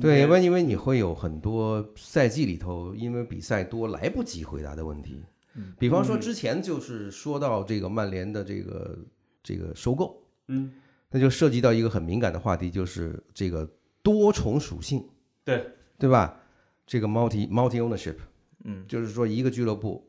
[0.00, 5.22] 对，因为因为你会有很多赛季里头，因为比赛多来不及回答的问题。
[5.56, 8.98] 嗯比方说嗯之前就是说到这个曼联的这个
[9.42, 10.72] 这个收购，嗯，
[11.10, 13.64] 那就涉及到一个很敏感的话题，就是这个
[14.02, 15.08] 多重属性，
[15.44, 15.64] 对
[15.96, 16.40] 对吧？
[16.84, 18.16] 这个 multi multi ownership，
[18.64, 20.04] 嗯，就是说一个俱乐部，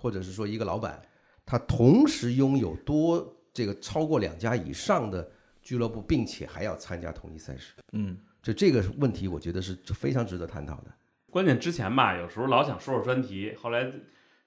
[0.00, 1.02] 或者是说一个老板，
[1.44, 5.30] 他同时拥有多这个超过两家以上的
[5.64, 10.84] 俱乐部，并且还要参加同一赛事，嗯，就这个问题，我觉得是非常值得探讨的。
[11.30, 13.90] 关键之前吧，有时候老想说说专题，后来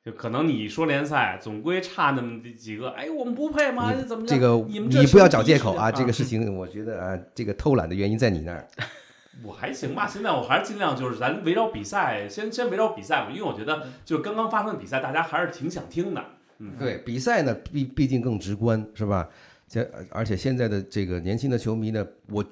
[0.05, 3.91] 就可能你说联赛，总归差那么几个，哎，我们不配吗？
[4.07, 5.91] 怎么着这个你们这你不要找借口啊！
[5.91, 8.65] 这个事情，我觉得啊，这个偷懒的原因在你那儿。
[9.43, 16.23] 我还行吧，现在我还是尽量就是咱围绕比赛，先先围绕比赛吧，因为我觉得就刚刚发生的比赛，大家还是挺想听的。
[16.59, 19.29] 嗯，对比赛呢，毕毕竟更直观，是吧？
[19.67, 22.45] 这而且现在的这个年轻的球迷呢，我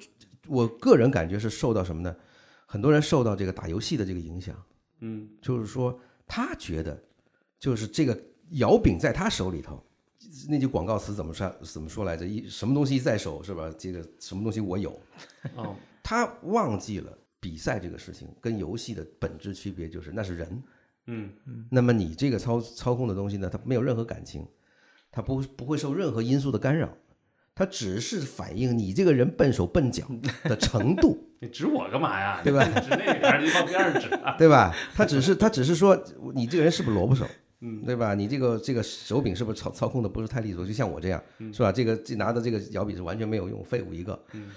[0.46, 2.14] 我个人感觉是受到什么呢？
[2.66, 4.54] 很多人受到这个打游戏的这个影响，
[5.00, 7.00] 嗯，就是说他觉得，
[7.58, 9.82] 就是这个摇柄在他手里头。
[10.48, 11.48] 那句广告词怎么说？
[11.62, 12.26] 怎么说来着？
[12.26, 13.72] 一什么东西在手是吧？
[13.78, 15.00] 这个什么东西我有，
[15.54, 20.62] 哦， 他忘记了比赛这个事情跟游戏的本质区别就是那是人。
[21.06, 21.30] 嗯，
[21.70, 24.44] 那么你这个操操控的东西呢，它没有任何感情，
[25.12, 26.92] 它不不会受任何因素的干扰，
[27.58, 30.06] 它只是反映你这个人笨手笨脚
[30.44, 32.42] 的程度， 你指我干嘛呀？
[32.44, 32.62] 对吧？
[32.80, 34.36] 指那边，你往边上指啊。
[34.38, 34.72] 对吧？
[34.94, 35.98] 他只是他只是说
[36.34, 37.26] 你这个人是不是萝卜手，
[37.62, 38.14] 嗯，对吧？
[38.14, 40.66] 你这个这个手柄是不是操操控的不是太利索？
[40.66, 41.72] 就像我这样，嗯是吧？
[41.72, 44.22] 这个这拿的这个摇柄是完全没有用，废物一个。
[44.32, 44.50] 嗯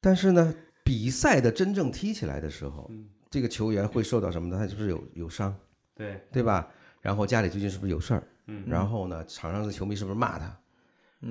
[0.00, 4.56] 但是呢，比赛的真正踢起来的时候，嗯这个球员会受到什么呢？
[4.58, 5.54] 他是不是有有伤，
[5.94, 6.66] 对，对吧？
[7.02, 8.22] 然后家里最近是不是有事儿？
[8.46, 10.58] 嗯然后呢，场上的球迷是不是骂他？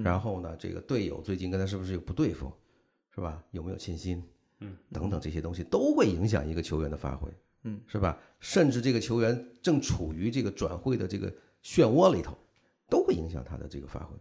[0.04, 2.52] 然后呢，这个队友最近跟他是不是有不对付，
[3.14, 3.44] 是吧？
[3.52, 4.24] 有没有信心？
[4.62, 7.30] 嗯，等等这些东西都会影响一个球员的发挥，
[7.64, 8.18] 嗯，是吧？
[8.40, 11.30] 甚至这个球员正处于这个转会的这个
[11.64, 12.38] 漩涡里头，
[12.88, 14.16] 都会影响他的这个发挥。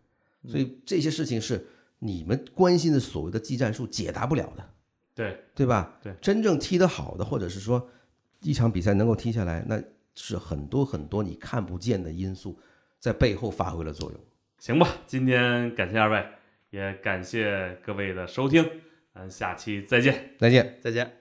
[0.50, 1.64] 所以这些事情是
[1.98, 4.70] 你们关心的所谓的技战术解答不了的。
[5.14, 5.98] 对对吧？
[6.02, 7.86] 对，真正踢得好的，或者是说
[8.40, 9.82] 一场比赛能够踢下来，那
[10.14, 12.58] 是很多很多你看不见的因素
[12.98, 14.20] 在背后发挥了作用。
[14.60, 16.22] 行吧，今天感谢二位，
[16.68, 18.64] 也感谢各位的收听，
[19.14, 20.34] 咱下期再见。
[20.38, 20.78] 再见。
[20.82, 21.19] 再见。